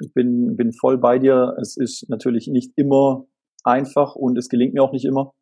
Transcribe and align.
Ich 0.00 0.12
bin, 0.14 0.56
bin 0.56 0.72
voll 0.72 0.98
bei 0.98 1.18
dir. 1.18 1.56
Es 1.60 1.76
ist 1.76 2.08
natürlich 2.08 2.48
nicht 2.48 2.72
immer 2.76 3.26
einfach 3.64 4.14
und 4.14 4.38
es 4.38 4.48
gelingt 4.48 4.74
mir 4.74 4.82
auch 4.82 4.92
nicht 4.92 5.04
immer. 5.04 5.32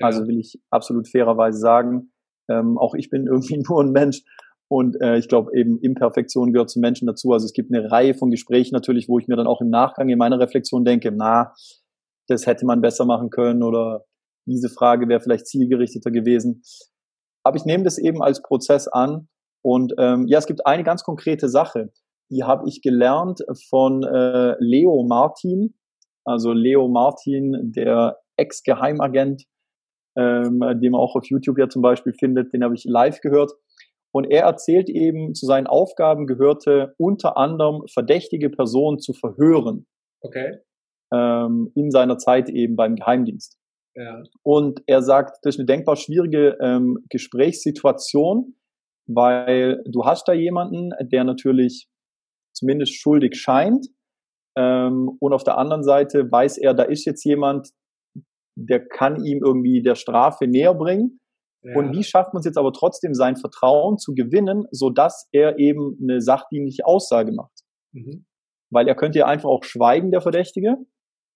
Ja. 0.00 0.06
Also 0.06 0.26
will 0.26 0.38
ich 0.38 0.60
absolut 0.70 1.08
fairerweise 1.08 1.58
sagen. 1.58 2.12
Ähm, 2.50 2.78
auch 2.78 2.94
ich 2.94 3.10
bin 3.10 3.26
irgendwie 3.30 3.58
nur 3.58 3.82
ein 3.82 3.92
Mensch 3.92 4.22
und 4.68 5.00
äh, 5.00 5.18
ich 5.18 5.28
glaube 5.28 5.50
eben 5.56 5.78
Imperfektion 5.80 6.52
gehört 6.52 6.70
zum 6.70 6.80
Menschen 6.80 7.06
dazu. 7.06 7.32
Also 7.32 7.46
es 7.46 7.52
gibt 7.52 7.72
eine 7.72 7.90
Reihe 7.90 8.14
von 8.14 8.30
Gesprächen 8.30 8.74
natürlich, 8.74 9.08
wo 9.08 9.18
ich 9.18 9.28
mir 9.28 9.36
dann 9.36 9.46
auch 9.46 9.60
im 9.60 9.70
Nachgang 9.70 10.08
in 10.08 10.18
meiner 10.18 10.38
Reflexion 10.38 10.84
denke, 10.84 11.12
na, 11.12 11.52
das 12.28 12.46
hätte 12.46 12.66
man 12.66 12.80
besser 12.80 13.04
machen 13.04 13.30
können 13.30 13.62
oder 13.62 14.04
diese 14.46 14.68
Frage 14.68 15.08
wäre 15.08 15.20
vielleicht 15.20 15.46
zielgerichteter 15.46 16.10
gewesen. 16.10 16.62
Aber 17.42 17.56
ich 17.56 17.64
nehme 17.64 17.84
das 17.84 17.98
eben 17.98 18.22
als 18.22 18.42
Prozess 18.42 18.88
an. 18.88 19.28
Und 19.62 19.94
ähm, 19.98 20.26
ja, 20.26 20.38
es 20.38 20.46
gibt 20.46 20.66
eine 20.66 20.84
ganz 20.84 21.02
konkrete 21.02 21.48
Sache, 21.48 21.92
die 22.30 22.44
habe 22.44 22.64
ich 22.68 22.82
gelernt 22.82 23.40
von 23.68 24.02
äh, 24.02 24.54
Leo 24.58 25.04
Martin. 25.06 25.74
Also 26.24 26.52
Leo 26.52 26.88
Martin, 26.88 27.72
der 27.74 28.18
Ex-Geheimagent, 28.36 29.44
ähm, 30.16 30.60
den 30.80 30.92
man 30.92 31.00
auch 31.00 31.16
auf 31.16 31.26
YouTube 31.26 31.58
ja 31.58 31.68
zum 31.68 31.82
Beispiel 31.82 32.12
findet, 32.12 32.52
den 32.52 32.62
habe 32.62 32.74
ich 32.74 32.84
live 32.84 33.20
gehört. 33.20 33.52
Und 34.12 34.24
er 34.30 34.44
erzählt 34.44 34.88
eben, 34.88 35.34
zu 35.34 35.46
seinen 35.46 35.66
Aufgaben 35.66 36.26
gehörte 36.26 36.94
unter 36.98 37.36
anderem 37.36 37.82
verdächtige 37.92 38.50
Personen 38.50 38.98
zu 38.98 39.12
verhören. 39.12 39.86
Okay. 40.20 40.58
Ähm, 41.12 41.70
in 41.74 41.90
seiner 41.90 42.18
Zeit 42.18 42.48
eben 42.48 42.76
beim 42.76 42.96
Geheimdienst. 42.96 43.58
Ja. 43.96 44.22
Und 44.42 44.82
er 44.86 45.02
sagt, 45.02 45.38
das 45.42 45.54
ist 45.54 45.60
eine 45.60 45.66
denkbar 45.66 45.96
schwierige 45.96 46.56
ähm, 46.60 46.98
Gesprächssituation, 47.08 48.54
weil 49.06 49.82
du 49.86 50.04
hast 50.04 50.28
da 50.28 50.32
jemanden, 50.32 50.90
der 51.12 51.24
natürlich 51.24 51.88
zumindest 52.52 52.94
schuldig 52.94 53.36
scheint. 53.36 53.86
Ähm, 54.56 55.10
und 55.20 55.32
auf 55.32 55.44
der 55.44 55.58
anderen 55.58 55.84
Seite 55.84 56.30
weiß 56.30 56.58
er, 56.58 56.74
da 56.74 56.82
ist 56.84 57.04
jetzt 57.04 57.24
jemand, 57.24 57.68
der 58.56 58.86
kann 58.86 59.24
ihm 59.24 59.40
irgendwie 59.44 59.82
der 59.82 59.94
Strafe 59.94 60.46
näher 60.46 60.74
bringen. 60.74 61.20
Ja. 61.62 61.76
Und 61.76 61.92
wie 61.92 62.04
schafft 62.04 62.32
man 62.32 62.40
es 62.40 62.46
jetzt 62.46 62.58
aber 62.58 62.72
trotzdem, 62.72 63.14
sein 63.14 63.36
Vertrauen 63.36 63.98
zu 63.98 64.14
gewinnen, 64.14 64.64
sodass 64.70 65.28
er 65.32 65.58
eben 65.58 65.98
eine 66.02 66.20
sachdienliche 66.20 66.86
Aussage 66.86 67.32
macht? 67.32 67.52
Mhm. 67.92 68.24
Weil 68.72 68.88
er 68.88 68.94
könnte 68.94 69.18
ja 69.18 69.26
einfach 69.26 69.48
auch 69.48 69.64
schweigen, 69.64 70.10
der 70.10 70.20
Verdächtige, 70.20 70.76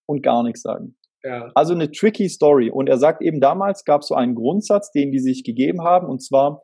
und 0.07 0.23
gar 0.23 0.43
nichts 0.43 0.61
sagen. 0.61 0.97
Ja. 1.23 1.51
Also 1.55 1.73
eine 1.73 1.91
tricky 1.91 2.29
Story. 2.29 2.69
Und 2.69 2.87
er 2.87 2.97
sagt 2.97 3.21
eben, 3.21 3.39
damals 3.39 3.83
gab 3.83 4.01
es 4.01 4.07
so 4.07 4.15
einen 4.15 4.35
Grundsatz, 4.35 4.91
den 4.91 5.11
die 5.11 5.19
sich 5.19 5.43
gegeben 5.43 5.81
haben, 5.83 6.07
und 6.07 6.23
zwar, 6.23 6.63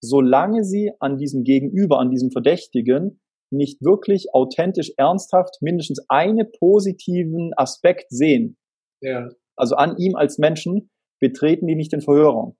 solange 0.00 0.64
sie 0.64 0.92
an 0.98 1.16
diesem 1.16 1.44
Gegenüber, 1.44 2.00
an 2.00 2.10
diesem 2.10 2.30
Verdächtigen 2.30 3.20
nicht 3.52 3.82
wirklich 3.82 4.34
authentisch, 4.34 4.92
ernsthaft 4.96 5.58
mindestens 5.60 6.04
einen 6.08 6.50
positiven 6.58 7.52
Aspekt 7.56 8.06
sehen, 8.10 8.56
ja. 9.00 9.28
also 9.56 9.76
an 9.76 9.96
ihm 9.98 10.16
als 10.16 10.38
Menschen, 10.38 10.90
betreten 11.20 11.66
die 11.66 11.76
nicht 11.76 11.92
den 11.92 12.00
Verhörraum. 12.00 12.56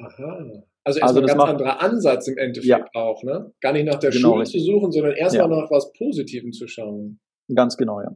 Aha. 0.00 0.62
Also 0.84 1.00
erstmal 1.00 1.08
also 1.08 1.20
ein 1.20 1.26
ganz 1.26 1.38
macht, 1.38 1.50
anderer 1.50 1.82
Ansatz 1.82 2.28
im 2.28 2.38
Endeffekt 2.38 2.90
ja. 2.94 3.00
auch, 3.00 3.24
ne? 3.24 3.52
Gar 3.60 3.72
nicht 3.72 3.86
nach 3.86 3.98
der 3.98 4.10
genau, 4.10 4.34
Schuld 4.34 4.46
zu 4.46 4.60
suchen, 4.60 4.92
sondern 4.92 5.14
erstmal 5.14 5.50
ja. 5.50 5.62
nach 5.62 5.70
was 5.70 5.92
Positivem 5.92 6.52
zu 6.52 6.68
schauen. 6.68 7.18
Ganz 7.52 7.76
genau, 7.76 8.00
ja. 8.00 8.10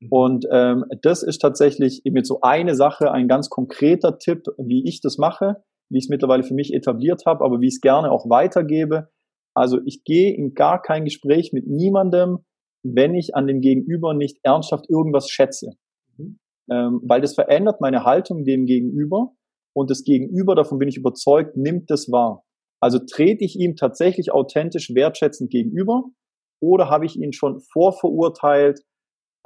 Mhm. 0.00 0.08
Und 0.10 0.46
ähm, 0.50 0.84
das 1.02 1.22
ist 1.22 1.40
tatsächlich 1.40 2.06
eben 2.06 2.16
jetzt 2.16 2.28
so 2.28 2.40
eine 2.40 2.74
Sache, 2.74 3.12
ein 3.12 3.28
ganz 3.28 3.50
konkreter 3.50 4.18
Tipp, 4.18 4.46
wie 4.56 4.88
ich 4.88 5.02
das 5.02 5.18
mache, 5.18 5.62
wie 5.90 5.98
ich 5.98 6.04
es 6.04 6.08
mittlerweile 6.08 6.44
für 6.44 6.54
mich 6.54 6.72
etabliert 6.72 7.26
habe, 7.26 7.44
aber 7.44 7.60
wie 7.60 7.66
ich 7.66 7.74
es 7.74 7.80
gerne 7.80 8.10
auch 8.10 8.28
weitergebe. 8.30 9.10
Also 9.54 9.78
ich 9.84 10.04
gehe 10.04 10.34
in 10.34 10.54
gar 10.54 10.82
kein 10.82 11.04
Gespräch 11.04 11.52
mit 11.52 11.66
niemandem, 11.66 12.38
wenn 12.82 13.14
ich 13.14 13.34
an 13.34 13.46
dem 13.46 13.60
Gegenüber 13.60 14.14
nicht 14.14 14.38
ernsthaft 14.42 14.90
irgendwas 14.90 15.30
schätze. 15.30 15.70
Mhm. 16.16 16.38
Ähm, 16.70 17.00
weil 17.04 17.20
das 17.20 17.34
verändert 17.34 17.80
meine 17.80 18.04
Haltung 18.04 18.44
dem 18.44 18.66
Gegenüber 18.66 19.32
und 19.74 19.90
das 19.90 20.04
Gegenüber, 20.04 20.54
davon 20.54 20.78
bin 20.78 20.88
ich 20.88 20.96
überzeugt, 20.96 21.56
nimmt 21.56 21.90
das 21.90 22.10
wahr. 22.10 22.44
Also 22.80 22.98
trete 22.98 23.44
ich 23.44 23.58
ihm 23.58 23.76
tatsächlich 23.76 24.32
authentisch 24.32 24.94
wertschätzend 24.94 25.50
gegenüber 25.50 26.04
oder 26.60 26.90
habe 26.90 27.06
ich 27.06 27.16
ihn 27.16 27.32
schon 27.32 27.60
vorverurteilt 27.72 28.80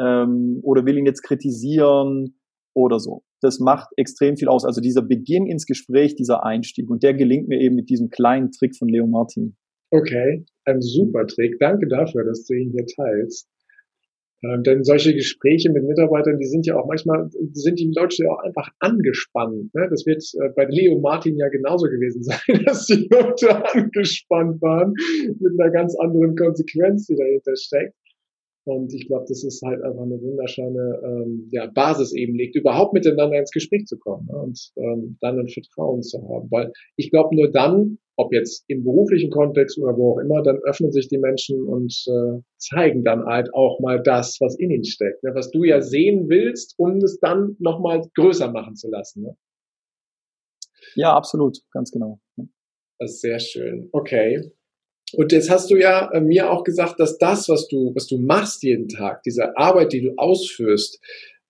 ähm, 0.00 0.60
oder 0.62 0.84
will 0.84 0.98
ihn 0.98 1.06
jetzt 1.06 1.22
kritisieren 1.22 2.38
oder 2.74 2.98
so. 2.98 3.22
Das 3.41 3.60
macht 3.60 3.88
extrem 3.97 4.36
viel 4.36 4.48
aus. 4.48 4.64
Also 4.64 4.80
dieser 4.80 5.02
Beginn 5.02 5.47
ins 5.47 5.66
Gespräch, 5.66 6.16
dieser 6.16 6.44
Einstieg 6.44 6.91
und 6.91 7.02
der 7.02 7.14
gelingt 7.14 7.48
mir 7.48 7.60
eben 7.60 7.76
mit 7.76 7.88
diesem 7.88 8.10
kleinen 8.10 8.50
Trick 8.50 8.76
von 8.76 8.88
Leo 8.88 9.06
Martin. 9.06 9.56
Okay, 9.91 10.44
ein 10.65 10.82
super 10.82 11.26
Trick. 11.26 11.59
Danke 11.59 11.88
dafür, 11.88 12.25
dass 12.25 12.44
du 12.44 12.54
ihn 12.54 12.72
hier 12.72 12.87
teilst. 12.87 13.49
Ähm, 14.44 14.62
denn 14.62 14.84
solche 14.84 15.15
Gespräche 15.15 15.71
mit 15.72 15.82
Mitarbeitern, 15.84 16.38
die 16.38 16.47
sind 16.47 16.65
ja 16.66 16.78
auch 16.78 16.87
manchmal, 16.87 17.28
sind 17.53 17.78
die 17.81 17.93
Leute 17.97 18.22
ja 18.22 18.31
auch 18.31 18.38
einfach 18.44 18.71
angespannt. 18.78 19.75
Ne? 19.75 19.88
Das 19.91 20.06
wird 20.06 20.22
äh, 20.41 20.50
bei 20.54 20.66
Leo 20.66 21.00
Martin 21.00 21.37
ja 21.37 21.48
genauso 21.48 21.87
gewesen 21.87 22.22
sein, 22.22 22.65
dass 22.65 22.87
die 22.87 23.09
Leute 23.10 23.65
angespannt 23.75 24.62
waren 24.62 24.94
mit 25.41 25.60
einer 25.60 25.72
ganz 25.72 25.97
anderen 25.98 26.37
Konsequenz, 26.37 27.06
die 27.06 27.16
dahinter 27.16 27.56
steckt. 27.56 27.94
Und 28.68 28.92
ich 28.92 29.06
glaube, 29.06 29.24
das 29.28 29.42
ist 29.44 29.62
halt 29.62 29.82
einfach 29.82 30.02
eine 30.02 30.20
wunderschöne 30.20 31.00
ähm, 31.02 31.48
ja, 31.50 31.66
Basis 31.66 32.12
eben 32.12 32.34
legt, 32.34 32.54
überhaupt 32.54 32.92
miteinander 32.92 33.38
ins 33.38 33.50
Gespräch 33.50 33.86
zu 33.86 33.98
kommen 33.98 34.26
ne? 34.26 34.36
und 34.36 34.72
ähm, 34.76 35.16
dann 35.20 35.38
ein 35.38 35.48
Vertrauen 35.48 36.02
zu 36.02 36.18
haben. 36.28 36.50
Weil 36.50 36.72
ich 36.96 37.10
glaube, 37.10 37.34
nur 37.34 37.50
dann, 37.50 37.98
ob 38.16 38.32
jetzt 38.32 38.64
im 38.68 38.84
beruflichen 38.84 39.30
Kontext 39.30 39.78
oder 39.78 39.96
wo 39.96 40.12
auch 40.12 40.18
immer, 40.18 40.42
dann 40.42 40.58
öffnen 40.58 40.92
sich 40.92 41.08
die 41.08 41.16
Menschen 41.16 41.62
und 41.62 42.04
äh, 42.08 42.42
zeigen 42.58 43.04
dann 43.04 43.24
halt 43.24 43.54
auch 43.54 43.80
mal 43.80 44.02
das, 44.02 44.36
was 44.40 44.58
in 44.58 44.70
ihnen 44.70 44.84
steckt, 44.84 45.22
ne? 45.22 45.34
was 45.34 45.50
du 45.50 45.64
ja 45.64 45.80
sehen 45.80 46.28
willst, 46.28 46.74
um 46.76 46.98
es 46.98 47.18
dann 47.20 47.56
nochmal 47.58 48.02
größer 48.16 48.52
machen 48.52 48.76
zu 48.76 48.90
lassen. 48.90 49.22
Ne? 49.22 49.36
Ja, 50.94 51.16
absolut, 51.16 51.58
ganz 51.72 51.90
genau. 51.90 52.20
Das 52.98 53.12
ist 53.12 53.20
sehr 53.22 53.38
schön. 53.38 53.88
Okay. 53.92 54.50
Und 55.14 55.32
jetzt 55.32 55.50
hast 55.50 55.70
du 55.70 55.76
ja 55.76 56.10
äh, 56.12 56.20
mir 56.20 56.50
auch 56.50 56.64
gesagt, 56.64 57.00
dass 57.00 57.19
das, 57.19 57.48
was 57.48 57.69
du, 57.69 57.92
was 57.94 58.06
du 58.06 58.19
machst 58.19 58.62
jeden 58.62 58.88
Tag, 58.88 59.22
diese 59.22 59.56
Arbeit, 59.56 59.92
die 59.92 60.02
du 60.02 60.14
ausführst, 60.16 61.00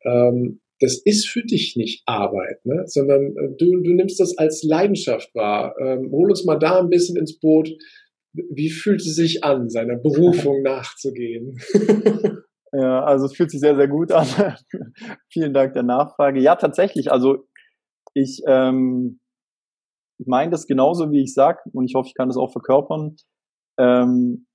ähm, 0.04 0.60
das 0.80 1.00
ist 1.04 1.28
für 1.28 1.42
dich 1.42 1.76
nicht 1.76 2.02
Arbeit, 2.06 2.64
ne? 2.64 2.84
sondern 2.86 3.36
äh, 3.36 3.48
du, 3.58 3.80
du 3.82 3.94
nimmst 3.94 4.20
das 4.20 4.38
als 4.38 4.62
Leidenschaft 4.62 5.34
wahr. 5.34 5.74
Ähm, 5.80 6.10
hol 6.12 6.30
uns 6.30 6.44
mal 6.44 6.58
da 6.58 6.78
ein 6.78 6.88
bisschen 6.88 7.16
ins 7.16 7.38
Boot. 7.38 7.70
Wie 8.32 8.70
fühlt 8.70 9.00
es 9.00 9.16
sich 9.16 9.42
an, 9.42 9.68
seiner 9.68 9.96
Berufung 9.96 10.62
nachzugehen? 10.62 11.58
ja, 12.72 13.02
also 13.02 13.26
es 13.26 13.34
fühlt 13.34 13.50
sich 13.50 13.60
sehr, 13.60 13.74
sehr 13.74 13.88
gut 13.88 14.12
an. 14.12 14.26
Vielen 15.32 15.52
Dank 15.52 15.72
der 15.72 15.82
Nachfrage. 15.82 16.40
Ja, 16.40 16.54
tatsächlich. 16.54 17.10
Also 17.10 17.48
ich, 18.14 18.42
ähm, 18.46 19.18
ich 20.18 20.26
meine 20.26 20.50
das 20.50 20.66
genauso, 20.66 21.10
wie 21.10 21.22
ich 21.22 21.34
sag, 21.34 21.64
und 21.72 21.86
ich 21.86 21.94
hoffe, 21.94 22.08
ich 22.08 22.14
kann 22.14 22.28
das 22.28 22.36
auch 22.36 22.52
verkörpern. 22.52 23.16
Ähm, 23.78 24.46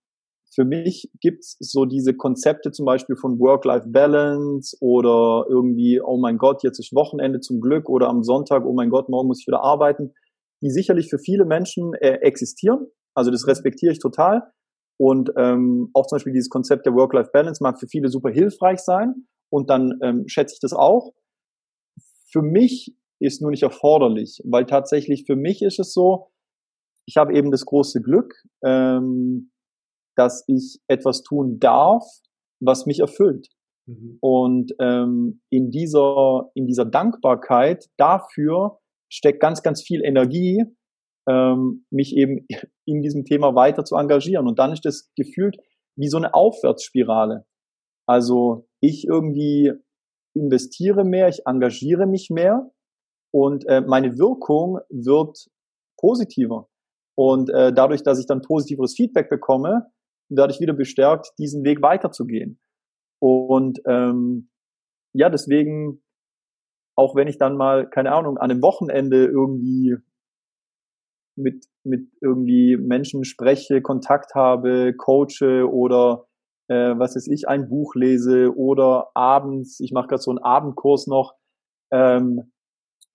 für 0.54 0.66
mich 0.66 1.10
gibt's 1.20 1.58
so 1.60 1.86
diese 1.86 2.14
Konzepte 2.14 2.72
zum 2.72 2.86
Beispiel 2.86 3.16
von 3.16 3.40
Work-Life-Balance 3.40 4.78
oder 4.82 5.46
irgendwie, 5.50 6.00
oh 6.00 6.18
mein 6.18 6.38
Gott, 6.38 6.64
jetzt 6.64 6.80
ist 6.80 6.94
Wochenende 6.94 7.40
zum 7.40 7.60
Glück 7.60 7.90
oder 7.90 8.08
am 8.08 8.24
Sonntag, 8.24 8.64
oh 8.66 8.74
mein 8.74 8.90
Gott, 8.90 9.10
morgen 9.10 9.28
muss 9.28 9.42
ich 9.42 9.48
wieder 9.48 9.64
arbeiten, 9.64 10.14
die 10.62 10.70
sicherlich 10.70 11.10
für 11.10 11.18
viele 11.18 11.46
Menschen 11.46 11.94
äh, 11.96 12.20
existieren. 12.22 12.88
Also 13.16 13.32
das 13.32 13.48
respektiere 13.48 13.92
ich 13.92 14.00
total. 14.00 14.44
Und 15.00 15.32
ähm, 15.38 15.90
auch 15.94 16.06
zum 16.06 16.18
Beispiel 16.18 16.34
dieses 16.34 16.50
Konzept 16.50 16.86
der 16.86 16.94
Work-Life-Balance 16.94 17.64
mag 17.64 17.80
für 17.80 17.88
viele 17.88 18.10
super 18.10 18.30
hilfreich 18.30 18.80
sein. 18.80 19.26
Und 19.52 19.70
dann 19.70 20.00
ähm, 20.04 20.26
schätze 20.28 20.54
ich 20.54 20.60
das 20.60 20.74
auch. 20.74 21.14
Für 22.32 22.42
mich 22.42 22.96
ist 23.20 23.42
nur 23.42 23.52
nicht 23.52 23.64
erforderlich, 23.64 24.40
weil 24.46 24.66
tatsächlich 24.66 25.26
für 25.26 25.36
mich 25.36 25.62
ist 25.62 25.80
es 25.80 25.94
so, 25.94 26.28
ich 27.08 27.18
habe 27.18 27.36
eben 27.36 27.52
das 27.52 27.66
große 27.66 28.02
Glück, 28.02 28.34
ähm, 28.66 29.52
dass 30.16 30.44
ich 30.47 30.80
etwas 30.88 31.24
tun 31.24 31.59
darf, 31.59 32.03
was 32.62 32.86
mich 32.86 33.00
erfüllt. 33.00 33.50
Mhm. 33.88 34.18
Und 34.22 34.74
ähm, 34.80 35.42
in 35.50 35.69
dieser 35.69 36.51
in 36.56 36.68
dieser 36.68 36.86
Dankbarkeit 36.86 37.89
dafür 37.98 38.80
steckt 39.12 39.42
ganz 39.42 39.63
ganz 39.63 39.81
viel 39.81 40.04
Energie, 40.04 40.63
ähm, 41.28 41.86
mich 41.92 42.16
eben 42.16 42.45
in 42.86 43.01
diesem 43.01 43.25
Thema 43.25 43.56
weiter 43.56 43.83
zu 43.83 43.95
engagieren. 43.95 44.48
Und 44.48 44.60
dann 44.60 44.72
ist 44.72 44.86
das 44.86 45.12
gefühlt 45.16 45.57
wie 45.98 46.07
so 46.07 46.18
eine 46.18 46.33
Aufwärtsspirale. 46.33 47.45
Also 48.07 48.68
ich 48.81 49.06
irgendwie 49.07 49.72
investiere 50.36 51.04
mehr, 51.04 51.28
ich 51.28 51.45
engagiere 51.45 52.07
mich 52.07 52.30
mehr 52.30 52.72
und 53.31 53.66
äh, 53.68 53.81
meine 53.81 54.18
Wirkung 54.18 54.80
wird 54.89 55.48
positiver. 55.98 56.68
Und 57.15 57.50
äh, 57.50 57.74
dadurch, 57.74 58.04
dass 58.04 58.19
ich 58.19 58.25
dann 58.25 58.42
positiveres 58.42 58.95
Feedback 58.95 59.30
bekomme, 59.30 59.92
werde 60.30 60.54
ich 60.54 60.60
wieder 60.60 60.74
bestärkt, 60.74 61.31
diesen 61.38 61.63
Weg 61.63 61.81
weiterzugehen. 61.81 62.60
Und 63.21 63.80
ähm, 63.88 64.50
ja, 65.13 65.30
deswegen, 65.30 66.01
auch 66.98 67.15
wenn 67.15 67.27
ich 67.27 67.38
dann 67.38 67.56
mal, 67.56 67.89
keine 67.89 68.12
Ahnung, 68.12 68.38
an 68.38 68.50
einem 68.50 68.62
Wochenende 68.62 69.25
irgendwie 69.25 69.95
mit, 71.36 71.65
mit 71.83 72.10
irgendwie 72.21 72.77
Menschen 72.77 73.24
spreche, 73.24 73.81
Kontakt 73.81 74.36
habe, 74.36 74.94
coache 74.95 75.68
oder 75.69 76.27
äh, 76.69 76.98
was 76.98 77.16
weiß 77.16 77.27
ich, 77.27 77.48
ein 77.48 77.69
Buch 77.69 77.95
lese 77.95 78.56
oder 78.56 79.12
abends, 79.16 79.80
ich 79.80 79.92
mache 79.92 80.07
gerade 80.07 80.21
so 80.21 80.31
einen 80.31 80.39
Abendkurs 80.39 81.07
noch. 81.07 81.36
Ähm, 81.92 82.51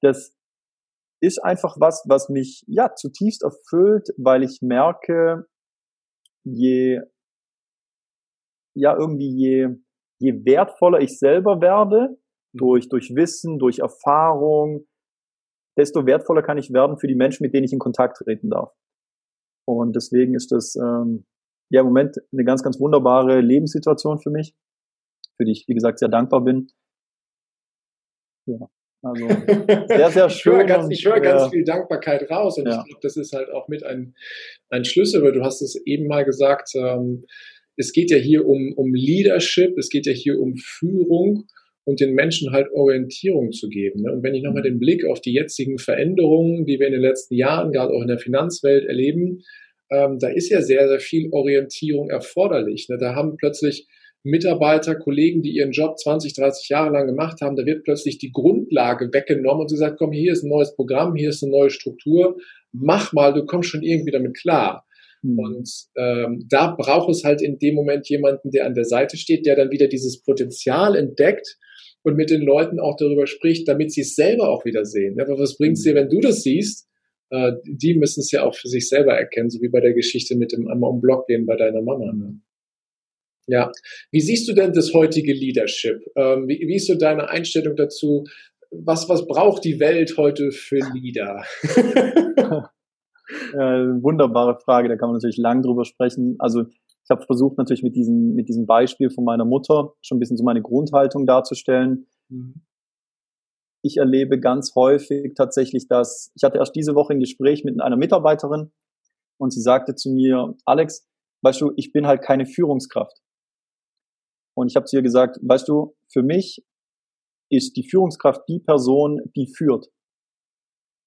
das 0.01 0.38
ist 1.21 1.43
einfach 1.43 1.77
was, 1.79 2.05
was 2.09 2.29
mich 2.29 2.65
ja 2.67 2.95
zutiefst 2.95 3.43
erfüllt, 3.43 4.09
weil 4.17 4.43
ich 4.43 4.61
merke, 4.63 5.47
je 6.45 7.01
ja 8.75 8.97
irgendwie 8.97 9.35
je 9.37 9.69
je 10.21 10.45
wertvoller 10.45 11.01
ich 11.01 11.19
selber 11.19 11.61
werde 11.61 12.11
mhm. 12.53 12.59
durch 12.59 12.89
durch 12.89 13.11
Wissen, 13.15 13.59
durch 13.59 13.81
Erfahrung, 13.81 14.87
desto 15.77 16.07
wertvoller 16.07 16.43
kann 16.43 16.59
ich 16.59 16.73
werden 16.73 16.99
für 16.99 17.09
die 17.09 17.15
Menschen, 17.15 17.45
mit 17.45 17.55
denen 17.55 17.65
ich 17.65 17.73
in 17.73 17.79
Kontakt 17.79 18.19
treten 18.19 18.51
darf. 18.51 18.73
Und 19.67 19.95
deswegen 19.95 20.35
ist 20.35 20.51
das 20.51 20.77
ähm, 20.77 21.27
ja 21.71 21.81
im 21.81 21.89
Moment 21.89 22.17
eine 22.33 22.45
ganz, 22.45 22.63
ganz 22.63 22.81
wunderbare 22.81 23.41
Lebenssituation 23.41 24.19
für 24.19 24.31
mich, 24.31 24.55
für 25.37 25.45
die 25.45 25.53
ich, 25.53 25.65
wie 25.69 25.75
gesagt, 25.75 25.99
sehr 25.99 26.09
dankbar 26.09 26.43
bin. 26.43 26.69
Ja. 28.47 28.69
Also 29.03 29.29
sehr, 29.89 30.11
sehr 30.11 30.31
schön. 30.31 30.53
ich 30.53 30.59
höre 30.59 30.65
ganz, 30.65 30.89
ich 30.91 31.05
höre 31.05 31.21
ganz 31.21 31.51
viel 31.51 31.65
Dankbarkeit 31.65 32.29
raus 32.31 32.59
und 32.59 32.67
ja. 32.67 32.81
ich 32.81 32.85
glaube, 32.87 33.01
das 33.03 33.17
ist 33.17 33.33
halt 33.33 33.51
auch 33.51 33.69
mit 33.69 33.85
ein, 33.85 34.15
ein 34.71 34.85
Schlüssel, 34.85 35.23
weil 35.23 35.33
du 35.33 35.43
hast 35.43 35.63
es 35.63 35.81
eben 35.87 36.07
mal 36.09 36.25
gesagt, 36.25 36.71
ähm, 36.75 37.25
es 37.77 37.93
geht 37.93 38.11
ja 38.11 38.17
hier 38.17 38.47
um, 38.47 38.73
um 38.77 38.93
Leadership, 38.93 39.79
es 39.79 39.89
geht 39.89 40.07
ja 40.07 40.13
hier 40.13 40.41
um 40.41 40.57
Führung 40.57 41.45
und 41.85 42.01
den 42.01 42.13
Menschen 42.13 42.53
halt 42.53 42.71
Orientierung 42.73 43.53
zu 43.53 43.69
geben. 43.69 44.03
Ne? 44.03 44.13
Und 44.13 44.23
wenn 44.23 44.35
ich 44.35 44.43
nochmal 44.43 44.63
den 44.63 44.81
Blick 44.81 45.07
auf 45.07 45.21
die 45.21 45.33
jetzigen 45.33 45.79
Veränderungen, 45.79 46.67
die 46.67 46.79
wir 46.81 46.87
in 46.89 46.93
den 46.93 47.03
letzten 47.03 47.35
Jahren, 47.35 47.73
gerade 47.73 47.93
auch 47.95 48.03
in 48.03 48.09
der 48.09 48.19
Finanzwelt 48.19 48.85
erleben, 48.85 49.43
ähm, 49.91 50.19
da 50.19 50.29
ist 50.29 50.51
ja 50.51 50.61
sehr, 50.61 50.89
sehr 50.89 51.01
viel 51.01 51.29
Orientierung 51.31 52.11
erforderlich. 52.11 52.89
Ne? 52.91 52.99
Da 52.99 53.15
haben 53.15 53.37
plötzlich 53.37 53.87
Mitarbeiter, 54.25 54.97
Kollegen, 54.97 55.43
die 55.43 55.53
ihren 55.53 55.73
Job 55.73 55.99
20, 55.99 56.35
30 56.35 56.69
Jahre 56.69 56.93
lang 56.93 57.07
gemacht 57.07 57.41
haben, 57.41 57.57
da 57.57 57.65
wird 57.65 57.85
plötzlich 57.85 58.19
die 58.19 58.33
Grundlage 58.33 59.13
weggenommen 59.13 59.63
und 59.63 59.69
sie 59.69 59.77
sagt, 59.77 59.99
komm, 59.99 60.13
hier 60.13 60.33
ist 60.33 60.43
ein 60.43 60.51
neues 60.51 60.75
Programm, 60.75 61.15
hier 61.15 61.31
ist 61.31 61.43
eine 61.43 61.53
neue 61.53 61.71
Struktur, 61.71 62.37
mach 62.73 63.13
mal, 63.13 63.33
du 63.33 63.45
kommst 63.47 63.71
schon 63.71 63.83
irgendwie 63.83 64.11
damit 64.11 64.37
klar. 64.37 64.85
Mhm. 65.23 65.39
Und 65.39 65.71
ähm, 65.97 66.47
da 66.49 66.75
braucht 66.77 67.11
es 67.11 67.25
halt 67.25 67.43
in 67.43 67.59
dem 67.59 67.75
Moment 67.75 68.09
jemanden, 68.09 68.51
der 68.51 68.67
an 68.67 68.75
der 68.75 68.85
Seite 68.85 69.17
steht, 69.17 69.47
der 69.47 69.57
dann 69.57 69.71
wieder 69.71 69.89
dieses 69.89 70.23
Potenzial 70.23 70.97
entdeckt 70.97 71.57
und 72.03 72.17
mit 72.17 72.31
den 72.31 72.43
Leuten 72.43 72.81
auch 72.81 72.97
darüber 72.97 73.27
spricht, 73.27 73.69
damit 73.69 73.93
sie 73.93 74.03
es 74.03 74.15
selber 74.15 74.49
auch 74.49 74.65
wieder 74.65 74.85
sehen. 74.85 75.17
Ja, 75.19 75.27
was 75.29 75.57
bringt 75.57 75.77
es 75.77 75.83
dir, 75.83 75.95
wenn 75.95 76.09
du 76.09 76.21
das 76.21 76.43
siehst? 76.43 76.89
Äh, 77.31 77.53
die 77.65 77.95
müssen 77.95 78.21
es 78.21 78.31
ja 78.31 78.45
auch 78.45 78.55
für 78.55 78.69
sich 78.69 78.89
selber 78.89 79.13
erkennen, 79.13 79.51
so 79.51 79.61
wie 79.61 79.69
bei 79.69 79.81
der 79.81 79.93
Geschichte 79.93 80.37
mit 80.37 80.53
dem 80.53 80.69
einmal 80.69 80.91
um 80.91 81.01
Block 81.01 81.27
gehen 81.27 81.47
bei 81.47 81.57
deiner 81.57 81.83
Mama. 81.83 82.13
Ne? 82.13 82.41
Ja. 83.49 83.73
Wie 84.13 84.21
siehst 84.21 84.47
du 84.49 84.53
denn 84.53 84.73
das 84.73 84.93
heutige 84.93 85.33
Leadership? 85.33 86.01
Ähm, 86.17 86.47
wie, 86.49 86.59
wie 86.69 86.77
ist 86.77 86.87
so 86.87 86.95
deine 86.95 87.29
Einstellung 87.29 87.77
dazu? 87.77 88.25
Was, 88.71 89.09
was 89.09 89.27
braucht 89.27 89.65
die 89.65 89.81
Welt 89.81 90.17
heute 90.19 90.53
für 90.53 90.81
Leader? 90.93 91.43
äh, 93.55 94.03
wunderbare 94.03 94.59
Frage, 94.61 94.89
da 94.89 94.97
kann 94.97 95.09
man 95.09 95.17
natürlich 95.17 95.39
lang 95.39 95.63
drüber 95.63 95.87
sprechen. 95.87 96.37
Also 96.39 96.65
ich 97.09 97.11
habe 97.11 97.25
versucht 97.25 97.57
natürlich 97.57 97.83
mit 97.83 97.97
diesem, 97.97 98.35
mit 98.35 98.51
diesem 98.51 98.67
Beispiel 98.67 99.09
von 99.09 99.25
meiner 99.25 99.47
Mutter 99.47 99.95
schon 100.03 100.19
ein 100.19 100.21
bisschen 100.21 100.37
so 100.37 100.45
meine 100.45 100.61
Grundhaltung 100.61 101.25
darzustellen. 101.25 102.07
Mhm. 102.29 102.63
Ich 103.83 103.97
erlebe 103.97 104.39
ganz 104.41 104.75
häufig 104.75 105.33
tatsächlich, 105.35 105.89
dass 105.89 106.33
ich 106.35 106.43
hatte 106.43 106.59
erst 106.59 106.77
diese 106.77 106.95
Woche 106.95 107.15
ein 107.15 107.21
Gespräch 107.21 107.65
mit 107.65 107.81
einer 107.81 107.97
Mitarbeiterin 107.97 108.73
und 109.39 109.53
sie 109.53 109.63
sagte 109.63 109.95
zu 109.95 110.11
mir, 110.11 110.55
Alex, 110.67 111.09
weißt 111.43 111.63
du, 111.63 111.73
ich 111.77 111.93
bin 111.93 112.07
halt 112.07 112.21
keine 112.21 112.45
Führungskraft. 112.45 113.23
Und 114.59 114.73
ich 114.73 114.75
habe 114.75 114.87
zu 114.87 114.97
ihr 114.97 115.03
gesagt, 115.03 115.39
weißt 115.41 115.69
du, 115.69 115.95
für 116.13 116.25
mich 116.25 116.65
ist 117.49 117.77
die 117.77 117.89
Führungskraft 117.89 118.43
die 118.49 118.59
Person, 118.59 119.21
die 119.37 119.47
führt. 119.47 119.87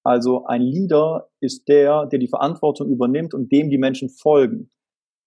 Also 0.06 0.46
ein 0.46 0.62
Leader 0.62 1.28
ist 1.38 1.68
der, 1.68 2.06
der 2.06 2.18
die 2.18 2.28
Verantwortung 2.28 2.88
übernimmt 2.88 3.34
und 3.34 3.52
dem 3.52 3.68
die 3.68 3.76
Menschen 3.76 4.08
folgen. 4.08 4.70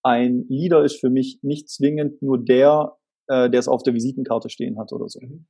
Ein 0.04 0.46
Leader 0.50 0.84
ist 0.84 1.00
für 1.00 1.12
mich 1.12 1.38
nicht 1.44 1.70
zwingend 1.70 2.24
nur 2.24 2.44
der, 2.44 2.98
äh, 3.28 3.48
der 3.48 3.60
es 3.60 3.68
auf 3.68 3.84
der 3.84 3.94
Visitenkarte 3.94 4.50
stehen 4.50 4.80
hat 4.80 4.92
oder 4.92 5.08
so. 5.08 5.20
Mhm. 5.22 5.46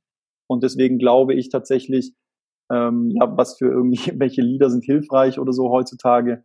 Und 0.46 0.62
deswegen 0.62 0.98
glaube 0.98 1.32
ich 1.32 1.48
tatsächlich, 1.48 2.12
ähm, 2.70 3.10
ja, 3.18 3.34
was 3.38 3.56
für 3.56 3.68
irgendwie, 3.68 4.12
welche 4.20 4.42
Lieder 4.42 4.68
sind 4.68 4.84
hilfreich 4.84 5.38
oder 5.38 5.54
so 5.54 5.70
heutzutage. 5.70 6.44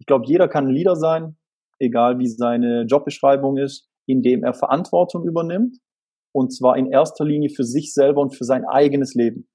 Ich 0.00 0.06
glaube, 0.06 0.24
jeder 0.26 0.48
kann 0.48 0.68
ein 0.68 0.74
Leader 0.74 0.96
sein, 0.96 1.36
egal 1.78 2.18
wie 2.18 2.28
seine 2.28 2.86
Jobbeschreibung 2.88 3.58
ist 3.58 3.90
indem 4.06 4.44
er 4.44 4.54
Verantwortung 4.54 5.24
übernimmt 5.24 5.78
und 6.34 6.54
zwar 6.54 6.76
in 6.76 6.90
erster 6.90 7.24
Linie 7.24 7.50
für 7.50 7.64
sich 7.64 7.94
selber 7.94 8.20
und 8.20 8.36
für 8.36 8.44
sein 8.44 8.64
eigenes 8.64 9.14
Leben. 9.14 9.48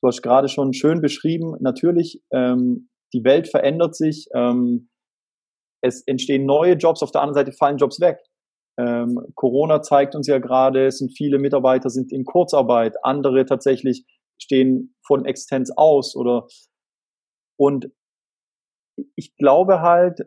Du 0.00 0.08
hast 0.08 0.22
gerade 0.22 0.48
schon 0.48 0.74
schön 0.74 1.00
beschrieben, 1.00 1.56
natürlich, 1.60 2.22
ähm, 2.30 2.90
die 3.14 3.24
Welt 3.24 3.48
verändert 3.48 3.96
sich, 3.96 4.28
ähm, 4.34 4.90
es 5.82 6.02
entstehen 6.06 6.44
neue 6.46 6.74
Jobs, 6.74 7.02
auf 7.02 7.10
der 7.10 7.22
anderen 7.22 7.46
Seite 7.46 7.56
fallen 7.56 7.78
Jobs 7.78 8.00
weg. 8.00 8.18
Ähm, 8.78 9.18
Corona 9.34 9.82
zeigt 9.82 10.14
uns 10.14 10.26
ja 10.26 10.38
gerade, 10.38 10.86
es 10.86 10.98
sind 10.98 11.16
viele 11.16 11.38
Mitarbeiter 11.38 11.90
sind 11.90 12.12
in 12.12 12.24
Kurzarbeit, 12.24 12.96
andere 13.02 13.46
tatsächlich 13.46 14.04
stehen 14.38 14.94
dem 15.08 15.24
Existenz 15.24 15.70
aus 15.76 16.16
oder 16.16 16.46
und 17.56 17.90
ich 19.16 19.36
glaube 19.36 19.80
halt, 19.80 20.20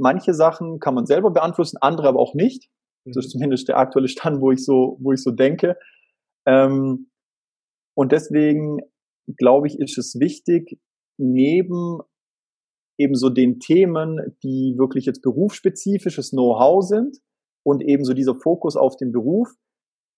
manche 0.00 0.34
Sachen 0.34 0.80
kann 0.80 0.94
man 0.94 1.06
selber 1.06 1.30
beeinflussen, 1.30 1.78
andere 1.80 2.08
aber 2.08 2.18
auch 2.18 2.34
nicht. 2.34 2.68
Das 3.04 3.16
ist 3.16 3.26
mhm. 3.26 3.38
zumindest 3.38 3.68
der 3.68 3.78
aktuelle 3.78 4.08
Stand, 4.08 4.40
wo 4.40 4.50
ich 4.50 4.64
so, 4.64 4.98
wo 5.00 5.12
ich 5.12 5.22
so 5.22 5.30
denke. 5.30 5.76
Ähm, 6.46 7.10
und 7.94 8.12
deswegen 8.12 8.80
glaube 9.36 9.68
ich, 9.68 9.78
ist 9.78 9.98
es 9.98 10.18
wichtig, 10.18 10.78
neben 11.18 12.00
eben 12.98 13.14
so 13.14 13.30
den 13.30 13.60
Themen, 13.60 14.36
die 14.42 14.74
wirklich 14.78 15.06
jetzt 15.06 15.22
berufsspezifisches 15.22 16.30
Know-how 16.30 16.82
sind 16.84 17.18
und 17.64 17.82
eben 17.82 18.04
so 18.04 18.12
dieser 18.12 18.34
Fokus 18.34 18.76
auf 18.76 18.96
den 18.96 19.12
Beruf, 19.12 19.48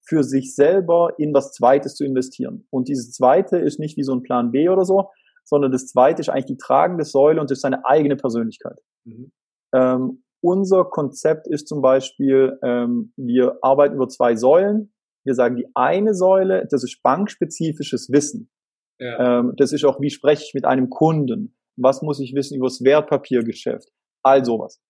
für 0.05 0.25
sich 0.25 0.55
selber 0.55 1.13
in 1.19 1.33
was 1.33 1.53
Zweites 1.53 1.95
zu 1.95 2.05
investieren. 2.05 2.67
Und 2.71 2.89
dieses 2.89 3.13
Zweite 3.13 3.59
ist 3.59 3.79
nicht 3.79 3.97
wie 3.97 4.03
so 4.03 4.13
ein 4.13 4.23
Plan 4.23 4.51
B 4.51 4.69
oder 4.69 4.85
so, 4.85 5.11
sondern 5.45 5.71
das 5.71 5.87
Zweite 5.87 6.21
ist 6.21 6.29
eigentlich 6.29 6.47
die 6.47 6.57
tragende 6.57 7.05
Säule 7.05 7.41
und 7.41 7.51
ist 7.51 7.61
seine 7.61 7.85
eigene 7.87 8.17
Persönlichkeit. 8.17 8.81
Mhm. 9.05 9.33
Ähm, 9.75 10.23
unser 10.43 10.85
Konzept 10.85 11.47
ist 11.47 11.69
zum 11.69 11.83
Beispiel, 11.83 12.59
ähm, 12.65 13.13
wir 13.17 13.59
arbeiten 13.63 13.95
über 13.95 14.09
zwei 14.09 14.35
Säulen. 14.35 14.93
Wir 15.25 15.35
sagen, 15.35 15.57
die 15.57 15.69
eine 15.75 16.15
Säule, 16.15 16.67
das 16.69 16.83
ist 16.83 17.01
bankspezifisches 17.03 18.11
Wissen. 18.11 18.51
Ja. 18.99 19.41
Ähm, 19.41 19.55
das 19.57 19.73
ist 19.73 19.85
auch, 19.85 20.01
wie 20.01 20.11
spreche 20.11 20.43
ich 20.45 20.55
mit 20.55 20.65
einem 20.65 20.91
Kunden? 20.91 21.57
Was 21.77 22.03
muss 22.03 22.21
ich 22.21 22.35
wissen 22.35 22.57
über 22.57 22.67
das 22.67 22.83
Wertpapiergeschäft? 22.83 23.89
All 24.25 24.45
sowas. 24.45 24.81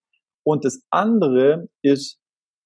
Und 0.45 0.65
das 0.65 0.83
andere 0.91 1.69
ist 1.83 2.19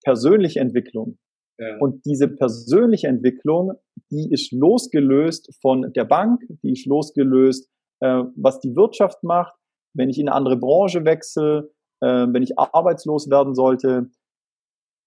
persönliche 0.04 0.60
Entwicklung. 0.60 1.18
Ja. 1.58 1.78
Und 1.78 2.04
diese 2.04 2.28
persönliche 2.28 3.08
Entwicklung, 3.08 3.72
die 4.10 4.30
ist 4.30 4.52
losgelöst 4.52 5.54
von 5.60 5.92
der 5.94 6.04
Bank, 6.04 6.42
die 6.62 6.72
ist 6.72 6.86
losgelöst, 6.86 7.68
äh, 8.00 8.22
was 8.36 8.60
die 8.60 8.76
Wirtschaft 8.76 9.22
macht. 9.22 9.54
Wenn 9.94 10.10
ich 10.10 10.18
in 10.18 10.28
eine 10.28 10.36
andere 10.36 10.58
Branche 10.58 11.04
wechsle, 11.04 11.70
äh, 12.00 12.26
wenn 12.30 12.42
ich 12.42 12.58
arbeitslos 12.58 13.30
werden 13.30 13.54
sollte, 13.54 14.10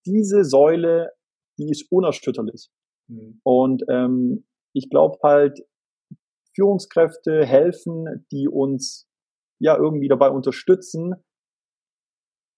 diese 0.06 0.44
Säule, 0.44 1.12
die 1.58 1.70
ist 1.70 1.92
unerschütterlich. 1.92 2.70
Mhm. 3.10 3.40
Und 3.44 3.84
ähm, 3.90 4.46
ich 4.74 4.90
glaube 4.90 5.18
halt, 5.24 5.60
Führungskräfte 6.56 7.46
helfen, 7.46 8.26
die 8.32 8.48
uns 8.48 9.08
ja 9.62 9.78
irgendwie 9.78 10.08
dabei 10.08 10.30
unterstützen, 10.30 11.16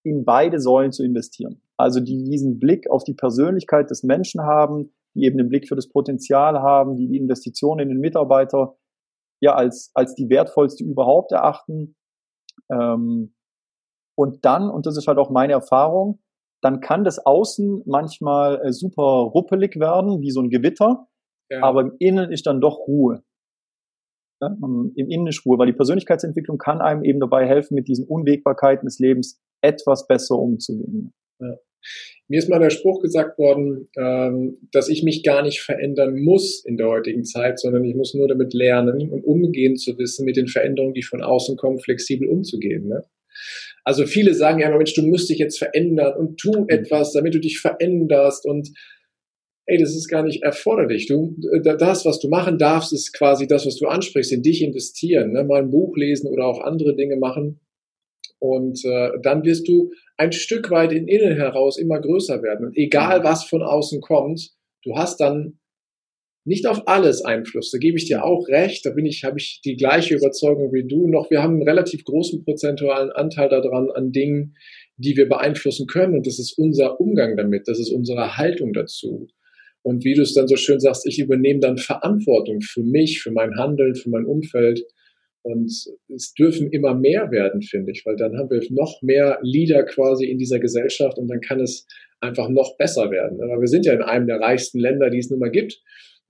in 0.03 0.25
beide 0.25 0.59
Säulen 0.59 0.91
zu 0.91 1.03
investieren. 1.03 1.61
Also 1.77 2.00
die 2.00 2.23
diesen 2.23 2.59
Blick 2.59 2.89
auf 2.89 3.03
die 3.03 3.13
Persönlichkeit 3.13 3.89
des 3.89 4.03
Menschen 4.03 4.41
haben, 4.41 4.93
die 5.15 5.25
eben 5.25 5.38
den 5.38 5.50
Blick 5.50 5.67
für 5.67 5.75
das 5.75 5.89
Potenzial 5.89 6.61
haben, 6.61 6.95
die 6.95 7.07
die 7.07 7.17
Investition 7.17 7.79
in 7.79 7.89
den 7.89 8.00
Mitarbeiter 8.00 8.77
ja 9.41 9.55
als, 9.55 9.91
als 9.93 10.15
die 10.15 10.29
wertvollste 10.29 10.83
überhaupt 10.83 11.31
erachten. 11.31 11.95
Ähm, 12.71 13.33
und 14.21 14.45
dann, 14.45 14.69
und 14.69 14.85
das 14.85 14.97
ist 14.97 15.07
halt 15.07 15.17
auch 15.17 15.29
meine 15.29 15.53
Erfahrung, 15.53 16.19
dann 16.61 16.79
kann 16.79 17.03
das 17.03 17.25
Außen 17.25 17.81
manchmal 17.85 18.61
äh, 18.63 18.71
super 18.71 19.31
ruppelig 19.33 19.79
werden, 19.79 20.21
wie 20.21 20.29
so 20.29 20.41
ein 20.41 20.49
Gewitter, 20.49 21.07
ja. 21.49 21.63
aber 21.63 21.81
im 21.81 21.95
Innen 21.99 22.31
ist 22.31 22.45
dann 22.45 22.61
doch 22.61 22.87
Ruhe. 22.87 23.23
Ja, 24.41 24.55
Im 24.61 24.93
Innen 24.95 25.27
ist 25.27 25.45
Ruhe, 25.45 25.57
weil 25.57 25.67
die 25.67 25.73
Persönlichkeitsentwicklung 25.73 26.57
kann 26.57 26.81
einem 26.81 27.03
eben 27.03 27.19
dabei 27.19 27.47
helfen, 27.47 27.75
mit 27.75 27.87
diesen 27.87 28.07
Unwägbarkeiten 28.07 28.85
des 28.85 28.99
Lebens 28.99 29.39
etwas 29.61 30.07
besser 30.07 30.35
umzugehen. 30.35 31.13
Ja. 31.39 31.57
Mir 32.27 32.37
ist 32.37 32.49
mal 32.49 32.59
der 32.59 32.69
Spruch 32.69 33.01
gesagt 33.01 33.37
worden, 33.39 33.89
ähm, 33.97 34.57
dass 34.71 34.87
ich 34.87 35.03
mich 35.03 35.23
gar 35.23 35.41
nicht 35.41 35.61
verändern 35.61 36.19
muss 36.21 36.63
in 36.63 36.77
der 36.77 36.87
heutigen 36.87 37.23
Zeit, 37.23 37.59
sondern 37.59 37.83
ich 37.83 37.95
muss 37.95 38.13
nur 38.13 38.27
damit 38.27 38.53
lernen 38.53 39.09
und 39.09 39.23
umgehen 39.23 39.75
zu 39.77 39.97
wissen, 39.97 40.25
mit 40.25 40.37
den 40.37 40.47
Veränderungen, 40.47 40.93
die 40.93 41.03
von 41.03 41.23
außen 41.23 41.57
kommen, 41.57 41.79
flexibel 41.79 42.27
umzugehen. 42.27 42.87
Ne? 42.87 43.03
Also 43.83 44.05
viele 44.05 44.33
sagen 44.33 44.59
ja 44.59 44.67
immer, 44.67 44.77
Mensch, 44.77 44.93
du 44.93 45.01
musst 45.03 45.29
dich 45.29 45.39
jetzt 45.39 45.57
verändern 45.57 46.15
und 46.17 46.38
tu 46.38 46.51
mhm. 46.51 46.65
etwas, 46.67 47.13
damit 47.13 47.33
du 47.33 47.39
dich 47.39 47.59
veränderst 47.59 48.45
und 48.45 48.69
ey, 49.65 49.77
das 49.77 49.95
ist 49.95 50.09
gar 50.09 50.23
nicht 50.23 50.43
erforderlich. 50.43 51.07
Du, 51.07 51.35
das, 51.63 52.05
was 52.05 52.19
du 52.19 52.27
machen 52.27 52.57
darfst, 52.57 52.93
ist 52.93 53.13
quasi 53.13 53.47
das, 53.47 53.65
was 53.65 53.77
du 53.77 53.88
ansprichst, 53.88 54.31
in 54.31 54.41
dich 54.41 54.61
investieren, 54.61 55.31
ne? 55.31 55.43
mal 55.43 55.61
ein 55.61 55.71
Buch 55.71 55.95
lesen 55.95 56.27
oder 56.27 56.45
auch 56.45 56.59
andere 56.59 56.95
Dinge 56.95 57.17
machen. 57.17 57.59
Und 58.39 58.83
äh, 58.85 59.11
dann 59.21 59.45
wirst 59.45 59.67
du 59.67 59.91
ein 60.17 60.31
Stück 60.31 60.71
weit 60.71 60.91
in 60.91 61.07
innen 61.07 61.35
heraus 61.35 61.77
immer 61.77 62.01
größer 62.01 62.41
werden. 62.41 62.65
Und 62.65 62.77
egal 62.77 63.19
mhm. 63.19 63.23
was 63.23 63.45
von 63.45 63.61
außen 63.61 64.01
kommt, 64.01 64.51
du 64.83 64.95
hast 64.95 65.19
dann 65.19 65.59
nicht 66.43 66.65
auf 66.65 66.88
alles 66.88 67.24
Einfluss. 67.24 67.71
Da 67.71 67.77
gebe 67.77 67.98
ich 67.98 68.05
dir 68.05 68.24
auch 68.24 68.48
recht. 68.48 68.86
Da 68.86 68.91
bin 68.91 69.05
ich, 69.05 69.24
habe 69.24 69.38
ich 69.38 69.62
die 69.63 69.75
gleiche 69.75 70.15
Überzeugung 70.15 70.74
wie 70.74 70.88
du. 70.88 71.07
Noch 71.07 71.29
wir 71.29 71.41
haben 71.41 71.55
einen 71.55 71.67
relativ 71.67 72.03
großen 72.03 72.43
prozentualen 72.43 73.12
Anteil 73.12 73.50
daran 73.50 73.91
an 73.91 74.12
Dingen, 74.12 74.55
die 74.98 75.15
wir 75.15 75.29
beeinflussen 75.29 75.88
können. 75.88 76.15
Und 76.15 76.25
das 76.25 76.39
ist 76.39 76.57
unser 76.57 77.00
Umgang 77.00 77.38
damit. 77.38 77.67
Das 77.67 77.79
ist 77.79 77.91
unsere 77.91 78.38
Haltung 78.38 78.74
dazu. 78.74 79.27
Und 79.83 80.03
wie 80.03 80.13
du 80.13 80.21
es 80.21 80.33
dann 80.33 80.48
so 80.48 80.55
schön 80.55 80.79
sagst, 80.79 81.07
ich 81.07 81.19
übernehme 81.19 81.60
dann 81.60 81.77
Verantwortung 81.77 82.62
für 82.62 82.83
mich, 82.83 83.21
für 83.21 83.31
mein 83.31 83.55
Handeln, 83.55 83.95
für 83.95 84.10
mein 84.10 84.25
Umfeld. 84.25 84.83
Und 85.43 85.71
es 86.07 86.33
dürfen 86.38 86.69
immer 86.71 86.93
mehr 86.93 87.31
werden, 87.31 87.63
finde 87.63 87.91
ich, 87.91 88.05
weil 88.05 88.15
dann 88.15 88.38
haben 88.38 88.51
wir 88.51 88.62
noch 88.69 89.01
mehr 89.01 89.39
Leader 89.41 89.83
quasi 89.83 90.25
in 90.25 90.38
dieser 90.38 90.60
Gesellschaft 90.60 91.17
und 91.17 91.27
dann 91.29 91.41
kann 91.41 91.60
es 91.60 91.88
einfach 92.19 92.48
noch 92.50 92.77
besser 92.77 93.10
werden. 93.10 93.41
Aber 93.41 93.60
wir 93.60 93.67
sind 93.67 93.88
ja 93.88 93.93
in 93.93 94.03
einem 94.03 94.27
der 94.27 94.39
reichsten 94.39 94.79
Länder, 94.79 95.10
die 95.10 95.17
es 95.17 95.31
nun 95.31 95.39
mal 95.39 95.50
gibt. 95.50 95.81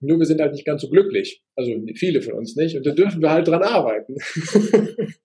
Nur 0.01 0.19
wir 0.19 0.25
sind 0.25 0.41
halt 0.41 0.53
nicht 0.53 0.65
ganz 0.65 0.81
so 0.81 0.89
glücklich. 0.89 1.43
Also 1.55 1.71
viele 1.95 2.21
von 2.21 2.33
uns 2.33 2.55
nicht. 2.55 2.75
Und 2.75 2.85
da 2.85 2.91
dürfen 2.91 3.21
wir 3.21 3.31
halt 3.31 3.47
dran 3.47 3.61
arbeiten. 3.61 4.15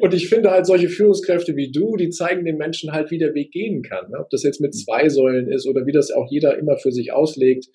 und 0.00 0.14
ich 0.14 0.28
finde 0.28 0.50
halt 0.50 0.66
solche 0.66 0.88
Führungskräfte 0.88 1.56
wie 1.56 1.70
du, 1.70 1.96
die 1.96 2.10
zeigen 2.10 2.44
den 2.44 2.56
Menschen 2.56 2.92
halt, 2.92 3.10
wie 3.10 3.18
der 3.18 3.34
Weg 3.34 3.52
gehen 3.52 3.82
kann. 3.82 4.12
Ob 4.18 4.28
das 4.30 4.42
jetzt 4.42 4.60
mit 4.60 4.74
zwei 4.74 5.08
Säulen 5.08 5.48
ist 5.48 5.66
oder 5.66 5.86
wie 5.86 5.92
das 5.92 6.10
auch 6.10 6.28
jeder 6.30 6.58
immer 6.58 6.76
für 6.78 6.90
sich 6.90 7.12
auslegt. 7.12 7.66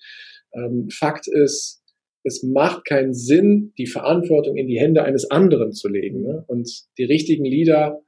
Ähm, 0.54 0.88
Fakt 0.90 1.28
ist, 1.28 1.82
es 2.24 2.42
macht 2.42 2.84
keinen 2.84 3.14
Sinn, 3.14 3.72
die 3.78 3.86
Verantwortung 3.86 4.56
in 4.56 4.66
die 4.66 4.78
Hände 4.78 5.02
eines 5.02 5.30
anderen 5.30 5.72
zu 5.72 5.88
legen. 5.88 6.22
Ne? 6.22 6.44
Und 6.46 6.70
die 6.98 7.04
richtigen 7.04 7.44
Leader 7.44 8.02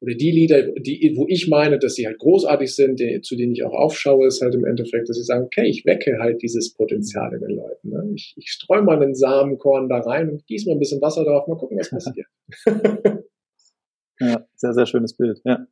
oder 0.00 0.14
die 0.14 0.30
Lieder, 0.30 0.62
die, 0.62 1.14
wo 1.16 1.26
ich 1.28 1.48
meine, 1.48 1.78
dass 1.78 1.94
sie 1.94 2.06
halt 2.06 2.18
großartig 2.18 2.74
sind, 2.74 3.00
die, 3.00 3.20
zu 3.22 3.36
denen 3.36 3.52
ich 3.52 3.64
auch 3.64 3.72
aufschaue, 3.72 4.26
ist 4.26 4.42
halt 4.42 4.54
im 4.54 4.64
Endeffekt, 4.64 5.08
dass 5.08 5.16
sie 5.16 5.24
sagen, 5.24 5.44
okay, 5.44 5.66
ich 5.66 5.84
wecke 5.86 6.18
halt 6.18 6.42
dieses 6.42 6.74
Potenzial 6.74 7.32
in 7.32 7.40
den 7.40 7.56
Leuten. 7.56 7.88
Ne? 7.88 8.12
Ich, 8.14 8.34
ich 8.36 8.50
streue 8.50 8.82
mal 8.82 9.02
einen 9.02 9.14
Samenkorn 9.14 9.88
da 9.88 10.00
rein 10.00 10.28
und 10.28 10.46
gieße 10.46 10.68
mal 10.68 10.76
ein 10.76 10.80
bisschen 10.80 11.00
Wasser 11.00 11.24
drauf, 11.24 11.46
mal 11.46 11.56
gucken, 11.56 11.78
was 11.78 11.90
passiert. 11.90 12.26
ja, 14.20 14.46
sehr, 14.54 14.74
sehr 14.74 14.86
schönes 14.86 15.16
Bild, 15.16 15.40
ja. 15.44 15.66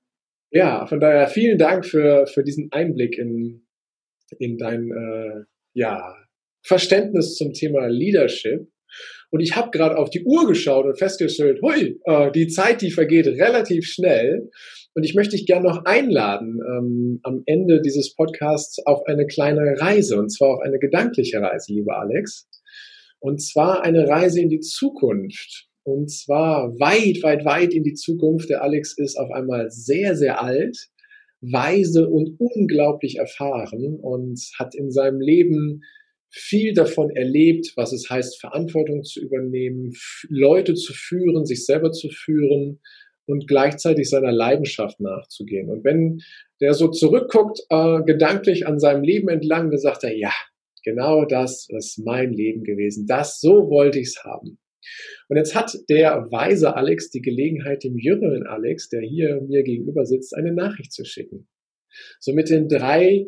Ja, 0.51 0.87
von 0.87 1.01
daher 1.01 1.27
vielen 1.27 1.59
Dank 1.59 1.85
für, 1.85 2.27
für 2.27 2.45
diesen 2.45 2.71
Einblick 2.71 3.19
in, 3.19 3.67
in 4.39 4.57
dein, 4.57 4.91
äh, 4.91 5.45
ja, 5.75 6.17
Verständnis 6.65 7.37
zum 7.37 7.53
Thema 7.53 7.87
Leadership. 7.89 8.69
Und 9.35 9.41
ich 9.41 9.57
habe 9.57 9.71
gerade 9.73 9.99
auf 9.99 10.11
die 10.11 10.23
Uhr 10.23 10.47
geschaut 10.47 10.85
und 10.87 10.97
festgestellt, 10.97 11.59
hui, 11.61 12.01
äh, 12.05 12.31
die 12.31 12.47
Zeit, 12.47 12.83
die 12.83 12.93
vergeht 12.93 13.27
relativ 13.27 13.85
schnell. 13.85 14.49
Und 14.95 15.03
ich 15.03 15.17
möchte 15.17 15.35
dich 15.35 15.45
gerne 15.45 15.67
noch 15.67 15.85
einladen, 15.87 16.61
ähm, 16.65 17.19
am 17.25 17.43
Ende 17.45 17.83
dieses 17.83 18.15
Podcasts 18.15 18.79
auf 18.87 19.05
eine 19.07 19.27
kleine 19.27 19.75
Reise, 19.81 20.21
und 20.21 20.29
zwar 20.31 20.51
auf 20.51 20.61
eine 20.61 20.79
gedankliche 20.79 21.41
Reise, 21.41 21.73
lieber 21.73 21.99
Alex. 21.99 22.49
Und 23.19 23.43
zwar 23.43 23.83
eine 23.83 24.07
Reise 24.07 24.41
in 24.41 24.51
die 24.51 24.61
Zukunft. 24.61 25.67
Und 25.83 26.13
zwar 26.13 26.69
weit, 26.79 27.25
weit, 27.25 27.45
weit 27.45 27.75
in 27.75 27.83
die 27.83 27.95
Zukunft. 27.95 28.51
Der 28.51 28.63
Alex 28.63 28.97
ist 28.97 29.17
auf 29.17 29.33
einmal 29.33 29.69
sehr, 29.69 30.15
sehr 30.15 30.41
alt, 30.45 30.79
weise 31.41 32.09
und 32.09 32.37
unglaublich 32.39 33.17
erfahren 33.17 33.99
und 34.01 34.41
hat 34.61 34.77
in 34.77 34.93
seinem 34.93 35.21
Leben 35.21 35.83
viel 36.37 36.75
davon 36.75 37.11
erlebt, 37.11 37.73
was 37.77 37.93
es 37.93 38.11
heißt, 38.11 38.41
Verantwortung 38.41 39.05
zu 39.05 39.21
übernehmen, 39.21 39.93
Leute 40.29 40.75
zu 40.75 40.93
führen, 40.93 41.47
sich 41.47 41.65
selber 41.65 41.93
zu 41.93 42.09
führen 42.09 42.81
und 43.27 43.47
gleichzeitig 43.47 44.11
seiner 44.11 44.33
Leidenschaft 44.33 44.99
nachzugehen. 44.99 45.71
Und 45.71 45.85
wenn 45.85 46.21
der 46.61 46.75
so 46.75 46.89
zurückguckt, 46.89 47.61
äh, 47.71 48.03
gedanklich 48.03 48.67
an 48.67 48.81
seinem 48.81 49.05
Leben 49.05 49.29
entlang, 49.29 49.71
dann 49.71 49.79
sagt 49.79 50.03
er, 50.03 50.17
ja, 50.17 50.33
genau 50.85 51.25
das 51.25 51.69
ist 51.71 51.99
mein 52.05 52.33
Leben 52.33 52.65
gewesen. 52.65 53.07
Das, 53.07 53.41
so 53.41 53.71
wollte 53.71 54.01
ich 54.01 54.09
es 54.09 54.25
haben. 54.25 54.59
Und 55.29 55.37
jetzt 55.37 55.55
hat 55.55 55.73
der 55.89 56.27
weise 56.31 56.75
Alex 56.75 57.11
die 57.11 57.23
Gelegenheit, 57.23 57.85
dem 57.85 57.97
jüngeren 57.97 58.45
Alex, 58.45 58.89
der 58.89 59.03
hier 59.03 59.41
mir 59.41 59.63
gegenüber 59.63 60.05
sitzt, 60.05 60.35
eine 60.35 60.53
Nachricht 60.53 60.93
zu 60.93 61.05
schicken. 61.05 61.47
So 62.19 62.35
mit 62.35 62.51
den 62.51 62.69
drei 62.69 63.25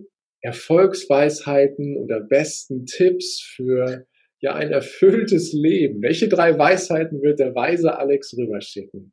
Erfolgsweisheiten 0.46 1.96
oder 1.96 2.20
besten 2.20 2.86
Tipps 2.86 3.42
für 3.42 4.06
ja 4.40 4.54
ein 4.54 4.70
erfülltes 4.70 5.52
Leben? 5.52 6.00
Welche 6.02 6.28
drei 6.28 6.56
Weisheiten 6.56 7.20
wird 7.20 7.40
der 7.40 7.54
weise 7.56 7.98
Alex 7.98 8.32
rüberschicken? 8.38 9.12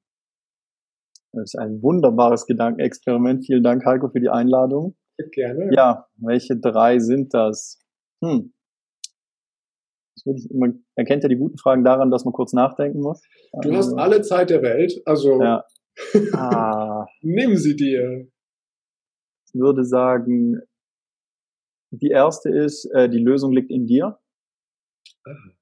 Das 1.32 1.56
ist 1.56 1.60
ein 1.60 1.82
wunderbares 1.82 2.46
Gedankenexperiment. 2.46 3.48
Vielen 3.48 3.64
Dank, 3.64 3.84
Heiko, 3.84 4.10
für 4.10 4.20
die 4.20 4.30
Einladung. 4.30 4.96
Gerne. 5.32 5.72
Ja, 5.74 6.06
welche 6.18 6.56
drei 6.60 7.00
sind 7.00 7.34
das? 7.34 7.80
Hm. 8.24 8.54
Man 10.52 10.86
erkennt 10.96 11.24
ja 11.24 11.30
die 11.30 11.36
guten 11.36 11.58
Fragen 11.58 11.84
daran, 11.84 12.12
dass 12.12 12.26
man 12.26 12.34
kurz 12.34 12.54
nachdenken 12.54 13.00
muss. 13.00 13.24
Du 13.64 13.72
also, 13.72 13.78
hast 13.78 13.94
alle 13.98 14.22
Zeit 14.22 14.52
der 14.52 14.62
Welt, 14.62 15.02
also 15.06 15.42
ja. 15.42 15.66
ah. 16.34 17.08
nimm 17.22 17.58
sie 17.58 17.76
dir. 17.76 18.28
Ich 19.48 19.60
würde 19.60 19.84
sagen, 19.84 20.62
die 21.94 22.10
erste 22.10 22.50
ist, 22.50 22.86
äh, 22.86 23.08
die 23.10 23.20
Lösung 23.20 23.52
liegt 23.52 23.70
in 23.70 23.86
dir. 23.86 24.20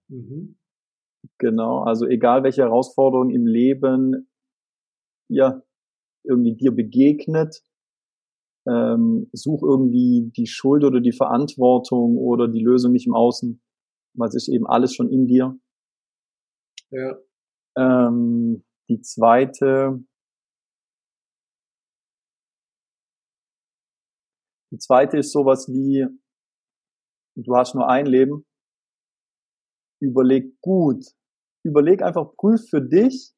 Mhm. 0.08 0.58
Genau, 1.38 1.84
also 1.84 2.08
egal 2.08 2.44
welche 2.44 2.64
Herausforderung 2.64 3.30
im 3.30 3.46
Leben 3.46 4.28
ja 5.30 5.62
irgendwie 6.24 6.56
dir 6.56 6.72
begegnet, 6.72 7.64
ähm, 8.68 9.30
such 9.34 9.64
irgendwie 9.64 10.32
die 10.36 10.48
Schuld 10.48 10.84
oder 10.84 11.00
die 11.00 11.12
Verantwortung 11.12 12.18
oder 12.18 12.48
die 12.48 12.64
Lösung 12.64 12.92
nicht 12.92 13.08
im 13.08 13.16
Außen, 13.16 13.62
weil 14.14 14.30
es 14.30 14.36
ist 14.36 14.50
eben 14.50 14.68
alles 14.68 14.96
schon 14.96 15.10
in 15.10 15.28
dir. 15.28 15.60
Ja. 16.92 17.18
Ähm, 17.78 18.64
die 18.90 19.02
zweite, 19.02 20.04
die 24.72 24.78
zweite 24.78 25.18
ist 25.18 25.32
sowas 25.32 25.68
wie, 25.70 26.06
du 27.36 27.56
hast 27.56 27.76
nur 27.76 27.90
ein 27.90 28.06
Leben, 28.06 28.46
überleg 30.02 30.60
gut. 30.62 31.06
Überleg 31.64 32.02
einfach, 32.02 32.36
prüf 32.38 32.62
für 32.70 32.82
dich, 32.82 33.34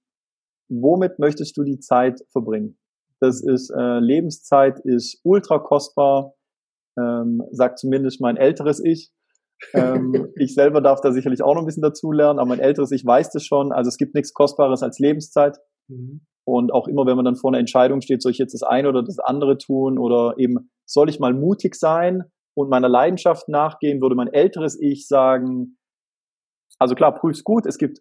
womit 0.69 1.19
möchtest 1.19 1.57
du 1.57 1.63
die 1.63 1.79
Zeit 1.79 2.21
verbringen. 2.31 2.79
Das 3.19 3.41
ist, 3.41 3.69
äh, 3.69 3.99
Lebenszeit 3.99 4.79
ist 4.85 5.19
ultra 5.23 5.59
kostbar, 5.59 6.33
ähm, 6.97 7.43
sagt 7.51 7.79
zumindest 7.79 8.21
mein 8.21 8.37
älteres 8.37 8.83
Ich. 8.83 9.11
ähm, 9.73 10.29
ich 10.35 10.53
selber 10.53 10.81
darf 10.81 11.01
da 11.01 11.11
sicherlich 11.11 11.41
auch 11.43 11.53
noch 11.53 11.61
ein 11.61 11.65
bisschen 11.65 11.83
dazu 11.83 12.11
lernen, 12.11 12.39
aber 12.39 12.49
mein 12.49 12.59
älteres 12.59 12.91
Ich 12.91 13.05
weiß 13.05 13.29
das 13.31 13.45
schon. 13.45 13.71
Also 13.71 13.89
es 13.89 13.97
gibt 13.97 14.15
nichts 14.15 14.33
Kostbares 14.33 14.83
als 14.83 14.99
Lebenszeit. 14.99 15.57
Mhm. 15.89 16.25
Und 16.45 16.73
auch 16.73 16.87
immer, 16.87 17.05
wenn 17.05 17.15
man 17.15 17.25
dann 17.25 17.35
vor 17.35 17.51
einer 17.51 17.59
Entscheidung 17.59 18.01
steht, 18.01 18.21
soll 18.21 18.31
ich 18.31 18.37
jetzt 18.37 18.53
das 18.53 18.63
eine 18.63 18.89
oder 18.89 19.03
das 19.03 19.19
andere 19.19 19.57
tun 19.57 19.97
oder 19.97 20.35
eben 20.37 20.69
soll 20.85 21.09
ich 21.09 21.19
mal 21.19 21.33
mutig 21.33 21.75
sein 21.75 22.23
und 22.55 22.69
meiner 22.69 22.89
Leidenschaft 22.89 23.49
nachgehen, 23.49 24.01
würde 24.01 24.15
mein 24.15 24.31
älteres 24.31 24.79
Ich 24.79 25.07
sagen, 25.07 25.77
also 26.79 26.95
klar, 26.95 27.15
prüf's 27.15 27.43
gut, 27.43 27.65
es 27.65 27.77
gibt, 27.77 27.99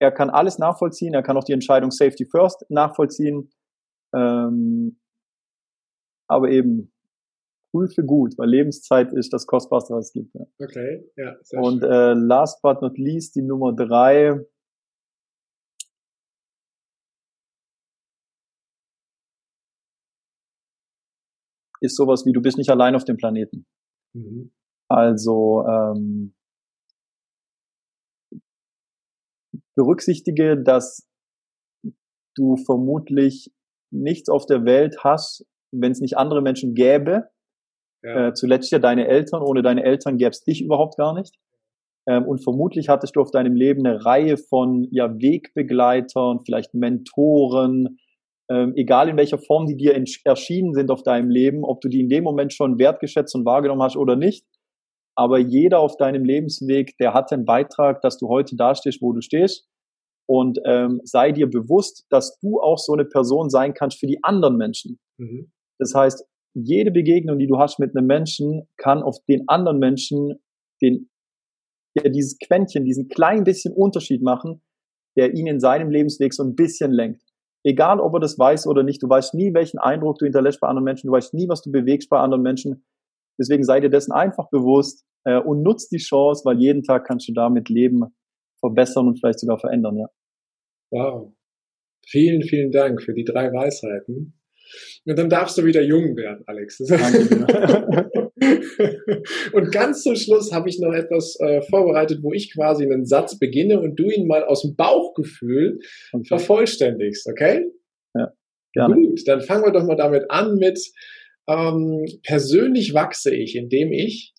er 0.00 0.12
kann 0.12 0.30
alles 0.30 0.58
nachvollziehen, 0.58 1.14
er 1.14 1.22
kann 1.22 1.36
auch 1.36 1.44
die 1.44 1.52
Entscheidung 1.52 1.90
Safety 1.90 2.26
First 2.26 2.64
nachvollziehen, 2.68 3.50
ähm, 4.14 5.00
aber 6.28 6.50
eben 6.50 6.92
prüfe 7.72 8.04
gut, 8.04 8.38
weil 8.38 8.48
Lebenszeit 8.48 9.12
ist 9.12 9.32
das 9.32 9.46
Kostbarste, 9.46 9.94
was 9.94 10.06
es 10.06 10.12
gibt. 10.12 10.34
Ja. 10.34 10.46
Okay, 10.58 11.10
ja. 11.16 11.36
Und 11.60 11.82
äh, 11.82 12.14
last 12.14 12.62
but 12.62 12.80
not 12.82 12.96
least, 12.98 13.34
die 13.34 13.42
Nummer 13.42 13.74
drei, 13.74 14.40
ist 21.80 21.96
sowas 21.96 22.24
wie, 22.24 22.32
du 22.32 22.40
bist 22.40 22.58
nicht 22.58 22.70
allein 22.70 22.94
auf 22.94 23.04
dem 23.04 23.16
Planeten. 23.16 23.66
Mhm. 24.14 24.52
Also 24.88 25.64
ähm, 25.66 26.34
berücksichtige, 29.74 30.62
dass 30.62 31.08
du 32.36 32.56
vermutlich 32.56 33.52
nichts 33.92 34.28
auf 34.28 34.46
der 34.46 34.64
Welt 34.64 34.98
hast, 35.04 35.46
wenn 35.72 35.92
es 35.92 36.00
nicht 36.00 36.16
andere 36.16 36.42
Menschen 36.42 36.74
gäbe. 36.74 37.28
Ja. 38.02 38.28
Äh, 38.28 38.34
zuletzt 38.34 38.70
ja 38.70 38.78
deine 38.78 39.06
Eltern. 39.06 39.42
Ohne 39.42 39.62
deine 39.62 39.84
Eltern 39.84 40.18
gäbe 40.18 40.30
es 40.30 40.42
dich 40.42 40.62
überhaupt 40.62 40.96
gar 40.96 41.14
nicht. 41.14 41.36
Ähm, 42.06 42.26
und 42.26 42.42
vermutlich 42.42 42.88
hattest 42.88 43.16
du 43.16 43.20
auf 43.20 43.30
deinem 43.30 43.54
Leben 43.54 43.86
eine 43.86 44.04
Reihe 44.04 44.36
von 44.36 44.86
ja, 44.90 45.08
Wegbegleitern, 45.08 46.40
vielleicht 46.44 46.74
Mentoren, 46.74 47.98
ähm, 48.50 48.74
egal 48.76 49.08
in 49.08 49.16
welcher 49.16 49.38
Form 49.38 49.66
die 49.66 49.76
dir 49.76 49.94
erschienen 50.24 50.74
sind 50.74 50.90
auf 50.90 51.02
deinem 51.02 51.30
Leben, 51.30 51.64
ob 51.64 51.80
du 51.80 51.88
die 51.88 52.00
in 52.00 52.08
dem 52.08 52.24
Moment 52.24 52.52
schon 52.52 52.78
wertgeschätzt 52.78 53.34
und 53.34 53.44
wahrgenommen 53.44 53.82
hast 53.82 53.96
oder 53.96 54.16
nicht. 54.16 54.44
Aber 55.16 55.38
jeder 55.38 55.80
auf 55.80 55.96
deinem 55.96 56.24
Lebensweg, 56.24 56.96
der 56.98 57.14
hat 57.14 57.32
einen 57.32 57.44
Beitrag, 57.44 58.02
dass 58.02 58.18
du 58.18 58.28
heute 58.28 58.56
dastehst, 58.56 59.00
wo 59.00 59.12
du 59.12 59.20
stehst. 59.20 59.68
Und 60.26 60.58
ähm, 60.66 61.00
sei 61.04 61.32
dir 61.32 61.48
bewusst, 61.48 62.06
dass 62.10 62.38
du 62.40 62.60
auch 62.60 62.78
so 62.78 62.92
eine 62.92 63.04
Person 63.04 63.50
sein 63.50 63.74
kannst 63.74 64.00
für 64.00 64.06
die 64.06 64.18
anderen 64.22 64.56
Menschen. 64.56 64.98
Mhm. 65.18 65.52
Das 65.78 65.94
heißt, 65.94 66.24
jede 66.54 66.90
Begegnung, 66.90 67.38
die 67.38 67.46
du 67.46 67.58
hast 67.58 67.78
mit 67.78 67.96
einem 67.96 68.06
Menschen, 68.06 68.68
kann 68.76 69.02
auf 69.02 69.16
den 69.28 69.44
anderen 69.48 69.78
Menschen 69.78 70.40
den, 70.80 71.10
ja, 71.94 72.08
dieses 72.08 72.38
Quäntchen, 72.38 72.84
diesen 72.84 73.08
kleinen 73.08 73.44
bisschen 73.44 73.74
Unterschied 73.74 74.22
machen, 74.22 74.62
der 75.16 75.34
ihn 75.34 75.46
in 75.46 75.60
seinem 75.60 75.90
Lebensweg 75.90 76.32
so 76.32 76.42
ein 76.42 76.54
bisschen 76.54 76.92
lenkt. 76.92 77.23
Egal, 77.64 77.98
ob 77.98 78.14
er 78.14 78.20
das 78.20 78.38
weiß 78.38 78.66
oder 78.66 78.82
nicht, 78.82 79.02
du 79.02 79.08
weißt 79.08 79.34
nie, 79.34 79.54
welchen 79.54 79.78
Eindruck 79.78 80.18
du 80.18 80.26
hinterlässt 80.26 80.60
bei 80.60 80.68
anderen 80.68 80.84
Menschen, 80.84 81.06
du 81.06 81.12
weißt 81.12 81.32
nie, 81.32 81.48
was 81.48 81.62
du 81.62 81.72
bewegst 81.72 82.10
bei 82.10 82.18
anderen 82.18 82.42
Menschen. 82.42 82.84
Deswegen 83.38 83.64
sei 83.64 83.80
dir 83.80 83.90
dessen 83.90 84.12
einfach 84.12 84.50
bewusst 84.50 85.04
äh, 85.24 85.40
und 85.40 85.62
nutzt 85.62 85.90
die 85.90 85.98
Chance, 85.98 86.44
weil 86.44 86.58
jeden 86.58 86.82
Tag 86.82 87.06
kannst 87.06 87.28
du 87.28 87.32
damit 87.32 87.70
Leben 87.70 88.02
verbessern 88.60 89.08
und 89.08 89.18
vielleicht 89.18 89.40
sogar 89.40 89.58
verändern, 89.58 89.96
ja. 89.96 90.06
Wow. 90.90 91.32
Vielen, 92.06 92.42
vielen 92.42 92.70
Dank 92.70 93.02
für 93.02 93.14
die 93.14 93.24
drei 93.24 93.50
Weisheiten. 93.50 94.38
Und 95.06 95.18
dann 95.18 95.30
darfst 95.30 95.56
du 95.58 95.64
wieder 95.64 95.82
jung 95.82 96.16
werden, 96.16 96.44
Alex. 96.46 96.78
und 99.52 99.72
ganz 99.72 100.02
zum 100.02 100.16
Schluss 100.16 100.52
habe 100.52 100.68
ich 100.68 100.78
noch 100.78 100.92
etwas 100.92 101.38
äh, 101.40 101.62
vorbereitet, 101.62 102.20
wo 102.22 102.32
ich 102.32 102.52
quasi 102.52 102.84
einen 102.84 103.06
Satz 103.06 103.38
beginne 103.38 103.80
und 103.80 103.96
du 103.96 104.10
ihn 104.10 104.26
mal 104.26 104.44
aus 104.44 104.62
dem 104.62 104.76
Bauchgefühl 104.76 105.78
okay. 106.12 106.26
vervollständigst, 106.26 107.26
okay? 107.28 107.64
Ja, 108.14 108.32
gerne. 108.72 108.94
Gut, 108.94 109.26
dann 109.26 109.40
fangen 109.40 109.64
wir 109.64 109.72
doch 109.72 109.84
mal 109.84 109.96
damit 109.96 110.30
an 110.30 110.56
mit 110.56 110.78
ähm, 111.46 112.06
persönlich 112.22 112.94
wachse 112.94 113.34
ich, 113.34 113.56
indem 113.56 113.92
ich 113.92 114.34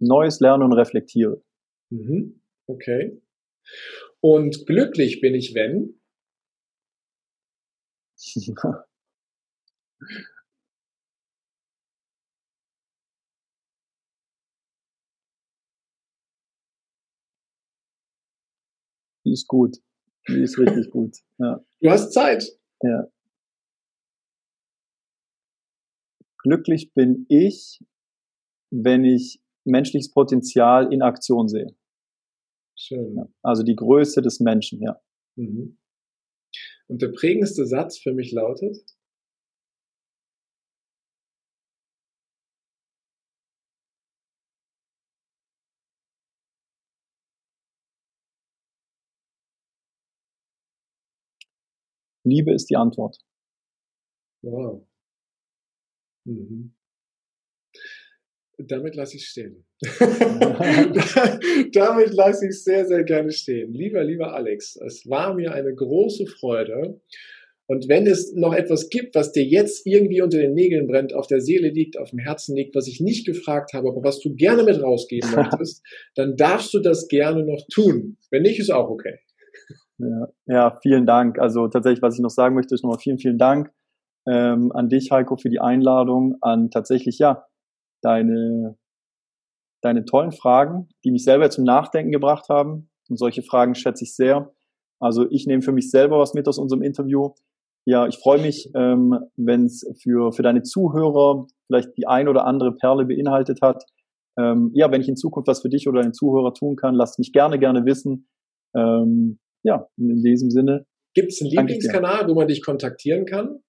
Neues 0.00 0.40
lerne 0.40 0.64
und 0.64 0.72
reflektiere. 0.72 1.42
Mhm. 1.90 2.40
Okay. 2.66 3.20
Und 4.20 4.66
glücklich 4.66 5.20
bin 5.20 5.34
ich, 5.34 5.54
wenn? 5.54 6.00
Die 19.24 19.32
ist 19.32 19.46
gut. 19.46 19.76
Die 20.28 20.42
ist 20.42 20.58
richtig 20.58 20.90
gut. 20.90 21.16
Ja. 21.38 21.64
Du 21.80 21.90
hast 21.90 22.12
Zeit. 22.12 22.44
Ja. 22.82 23.08
Glücklich 26.42 26.94
bin 26.94 27.26
ich, 27.28 27.80
wenn 28.70 29.04
ich 29.04 29.42
menschliches 29.64 30.10
Potenzial 30.10 30.92
in 30.92 31.02
Aktion 31.02 31.48
sehe. 31.48 31.76
Schön. 32.76 33.16
Ja, 33.16 33.28
also 33.42 33.62
die 33.64 33.74
Größe 33.74 34.22
des 34.22 34.40
Menschen, 34.40 34.80
ja. 34.80 35.00
Mhm. 35.36 35.78
Und 36.86 37.02
der 37.02 37.08
prägendste 37.08 37.66
Satz 37.66 37.98
für 37.98 38.14
mich 38.14 38.32
lautet? 38.32 38.78
Liebe 52.28 52.52
ist 52.52 52.70
die 52.70 52.76
Antwort. 52.76 53.18
Wow. 54.42 54.86
Mhm. 56.24 56.74
Damit 58.58 58.96
lasse 58.96 59.16
ich 59.16 59.26
stehen. 59.26 59.64
Damit 61.72 62.12
lasse 62.12 62.48
ich 62.48 62.62
sehr, 62.64 62.86
sehr 62.86 63.04
gerne 63.04 63.30
stehen. 63.30 63.72
Lieber, 63.72 64.02
lieber 64.02 64.34
Alex, 64.34 64.76
es 64.76 65.08
war 65.08 65.34
mir 65.34 65.52
eine 65.52 65.72
große 65.72 66.26
Freude. 66.26 67.00
Und 67.70 67.88
wenn 67.88 68.06
es 68.06 68.32
noch 68.34 68.54
etwas 68.54 68.88
gibt, 68.88 69.14
was 69.14 69.30
dir 69.30 69.44
jetzt 69.44 69.86
irgendwie 69.86 70.22
unter 70.22 70.38
den 70.38 70.54
Nägeln 70.54 70.86
brennt, 70.86 71.14
auf 71.14 71.26
der 71.26 71.40
Seele 71.40 71.68
liegt, 71.68 71.98
auf 71.98 72.10
dem 72.10 72.18
Herzen 72.18 72.56
liegt, 72.56 72.74
was 72.74 72.88
ich 72.88 73.00
nicht 73.00 73.26
gefragt 73.26 73.74
habe, 73.74 73.88
aber 73.88 74.02
was 74.02 74.20
du 74.20 74.34
gerne 74.34 74.64
mit 74.64 74.82
rausgeben 74.82 75.30
möchtest, 75.36 75.84
dann 76.14 76.34
darfst 76.34 76.72
du 76.74 76.80
das 76.80 77.08
gerne 77.08 77.44
noch 77.44 77.64
tun. 77.70 78.16
Wenn 78.30 78.42
nicht, 78.42 78.58
ist 78.58 78.70
auch 78.70 78.88
okay. 78.88 79.18
Ja, 79.98 80.28
ja 80.46 80.78
vielen 80.82 81.06
Dank. 81.06 81.38
Also 81.38 81.68
tatsächlich, 81.68 82.02
was 82.02 82.14
ich 82.14 82.20
noch 82.20 82.30
sagen 82.30 82.54
möchte, 82.54 82.74
ist 82.74 82.82
nochmal 82.82 83.00
vielen, 83.00 83.18
vielen 83.18 83.38
Dank 83.38 83.72
ähm, 84.26 84.72
an 84.72 84.88
dich, 84.88 85.10
Heiko, 85.10 85.36
für 85.36 85.48
die 85.48 85.60
Einladung, 85.60 86.36
an 86.40 86.70
tatsächlich, 86.70 87.18
ja, 87.18 87.46
deine, 88.02 88.76
deine 89.82 90.04
tollen 90.04 90.32
Fragen, 90.32 90.88
die 91.04 91.10
mich 91.10 91.24
selber 91.24 91.50
zum 91.50 91.64
Nachdenken 91.64 92.12
gebracht 92.12 92.48
haben. 92.48 92.90
Und 93.08 93.18
solche 93.18 93.42
Fragen 93.42 93.74
schätze 93.74 94.04
ich 94.04 94.14
sehr. 94.14 94.52
Also 95.00 95.26
ich 95.30 95.46
nehme 95.46 95.62
für 95.62 95.72
mich 95.72 95.90
selber 95.90 96.18
was 96.18 96.34
mit 96.34 96.46
aus 96.48 96.58
unserem 96.58 96.82
Interview. 96.82 97.30
Ja, 97.86 98.06
ich 98.06 98.18
freue 98.18 98.40
mich, 98.40 98.70
ähm, 98.74 99.18
wenn 99.36 99.64
es 99.64 99.88
für, 100.02 100.32
für 100.32 100.42
deine 100.42 100.62
Zuhörer 100.62 101.46
vielleicht 101.66 101.96
die 101.96 102.06
ein 102.06 102.28
oder 102.28 102.44
andere 102.44 102.74
Perle 102.74 103.06
beinhaltet 103.06 103.62
hat. 103.62 103.84
Ähm, 104.38 104.70
ja, 104.74 104.90
wenn 104.90 105.00
ich 105.00 105.08
in 105.08 105.16
Zukunft 105.16 105.48
was 105.48 105.62
für 105.62 105.70
dich 105.70 105.88
oder 105.88 106.00
deine 106.00 106.12
Zuhörer 106.12 106.52
tun 106.52 106.76
kann, 106.76 106.94
lasst 106.94 107.18
mich 107.18 107.32
gerne, 107.32 107.58
gerne 107.58 107.86
wissen. 107.86 108.28
Ähm, 108.76 109.38
ja, 109.62 109.88
in 109.96 110.22
diesem 110.22 110.50
Sinne. 110.50 110.86
Gibt 111.14 111.32
es 111.32 111.40
einen 111.40 111.50
Lieblingskanal, 111.50 112.28
wo 112.28 112.34
man 112.34 112.48
dich 112.48 112.62
kontaktieren 112.64 113.24
kann? 113.24 113.60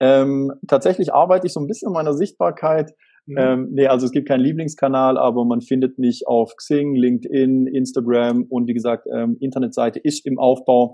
Ähm, 0.00 0.52
tatsächlich 0.66 1.12
arbeite 1.12 1.46
ich 1.46 1.52
so 1.52 1.60
ein 1.60 1.66
bisschen 1.66 1.88
an 1.88 1.94
meiner 1.94 2.14
Sichtbarkeit. 2.14 2.92
Mhm. 3.26 3.38
Ähm, 3.38 3.68
nee, 3.72 3.86
also 3.86 4.06
es 4.06 4.12
gibt 4.12 4.28
keinen 4.28 4.40
Lieblingskanal, 4.40 5.16
aber 5.16 5.44
man 5.44 5.60
findet 5.60 5.98
mich 5.98 6.26
auf 6.26 6.56
Xing, 6.56 6.94
LinkedIn, 6.94 7.66
Instagram 7.66 8.44
und 8.48 8.68
wie 8.68 8.74
gesagt, 8.74 9.06
ähm, 9.14 9.36
Internetseite 9.40 9.98
ist 9.98 10.26
im 10.26 10.38
Aufbau, 10.38 10.92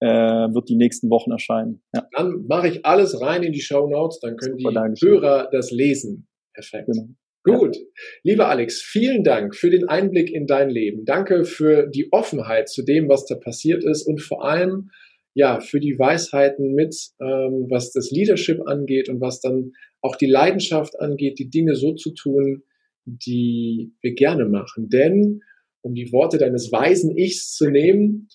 äh, 0.00 0.06
wird 0.06 0.68
die 0.68 0.76
nächsten 0.76 1.10
Wochen 1.10 1.30
erscheinen. 1.30 1.82
Ja. 1.94 2.06
Dann 2.16 2.46
mache 2.48 2.68
ich 2.68 2.86
alles 2.86 3.20
rein 3.20 3.42
in 3.42 3.52
die 3.52 3.60
Show 3.60 3.86
Notes, 3.86 4.18
dann 4.20 4.36
können 4.36 4.58
Super, 4.58 4.88
die 4.88 5.06
Hörer 5.06 5.48
das 5.52 5.70
lesen. 5.70 6.26
Perfekt. 6.54 6.86
Genau. 6.86 7.08
Gut. 7.44 7.76
Lieber 8.22 8.48
Alex, 8.48 8.80
vielen 8.82 9.24
Dank 9.24 9.56
für 9.56 9.70
den 9.70 9.88
Einblick 9.88 10.30
in 10.30 10.46
dein 10.46 10.70
Leben. 10.70 11.04
Danke 11.04 11.44
für 11.44 11.88
die 11.88 12.12
Offenheit 12.12 12.68
zu 12.68 12.84
dem, 12.84 13.08
was 13.08 13.26
da 13.26 13.34
passiert 13.34 13.84
ist 13.84 14.06
und 14.06 14.20
vor 14.20 14.44
allem 14.44 14.90
ja, 15.34 15.60
für 15.60 15.80
die 15.80 15.98
Weisheiten 15.98 16.74
mit, 16.74 16.94
ähm, 17.20 17.66
was 17.70 17.90
das 17.90 18.10
Leadership 18.10 18.60
angeht 18.66 19.08
und 19.08 19.20
was 19.20 19.40
dann 19.40 19.72
auch 20.00 20.16
die 20.16 20.26
Leidenschaft 20.26 21.00
angeht, 21.00 21.38
die 21.38 21.48
Dinge 21.48 21.74
so 21.74 21.94
zu 21.94 22.12
tun, 22.12 22.62
die 23.06 23.92
wir 24.02 24.14
gerne 24.14 24.44
machen. 24.44 24.88
Denn, 24.88 25.40
um 25.80 25.94
die 25.94 26.12
Worte 26.12 26.38
deines 26.38 26.70
weisen 26.70 27.16
Ichs 27.16 27.54
zu 27.54 27.70
nehmen, 27.70 28.28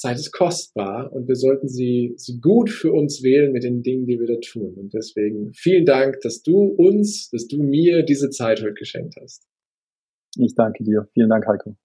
Zeit 0.00 0.16
ist 0.16 0.32
kostbar 0.32 1.12
und 1.12 1.28
wir 1.28 1.36
sollten 1.36 1.68
sie, 1.68 2.14
sie 2.16 2.40
gut 2.40 2.70
für 2.70 2.90
uns 2.90 3.22
wählen 3.22 3.52
mit 3.52 3.64
den 3.64 3.82
Dingen, 3.82 4.06
die 4.06 4.18
wir 4.18 4.26
da 4.26 4.40
tun. 4.40 4.74
Und 4.76 4.94
deswegen 4.94 5.52
vielen 5.52 5.84
Dank, 5.84 6.20
dass 6.22 6.42
du 6.42 6.56
uns, 6.56 7.28
dass 7.30 7.46
du 7.46 7.62
mir 7.62 8.02
diese 8.02 8.30
Zeit 8.30 8.62
heute 8.62 8.72
geschenkt 8.72 9.14
hast. 9.20 9.46
Ich 10.38 10.54
danke 10.54 10.84
dir. 10.84 11.06
Vielen 11.12 11.28
Dank, 11.28 11.46
Heiko. 11.46 11.76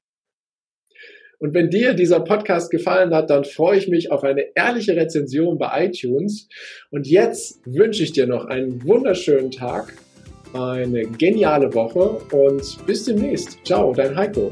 Und 1.39 1.54
wenn 1.54 1.69
dir 1.69 1.93
dieser 1.93 2.21
Podcast 2.21 2.71
gefallen 2.71 3.13
hat, 3.13 3.30
dann 3.30 3.43
freue 3.43 3.78
ich 3.78 3.89
mich 3.89 4.12
auf 4.12 4.23
eine 4.23 4.45
ehrliche 4.56 4.95
Rezension 4.95 5.58
bei 5.58 5.86
iTunes. 5.86 6.47
Und 6.91 7.08
jetzt 7.08 7.60
wünsche 7.65 8.04
ich 8.04 8.13
dir 8.13 8.28
noch 8.28 8.45
einen 8.45 8.82
wunderschönen 8.86 9.51
Tag, 9.51 9.93
eine 10.54 11.04
geniale 11.04 11.73
Woche 11.73 12.21
und 12.34 12.86
bis 12.86 13.04
demnächst. 13.04 13.60
Ciao, 13.65 13.93
dein 13.93 14.15
Heiko. 14.15 14.51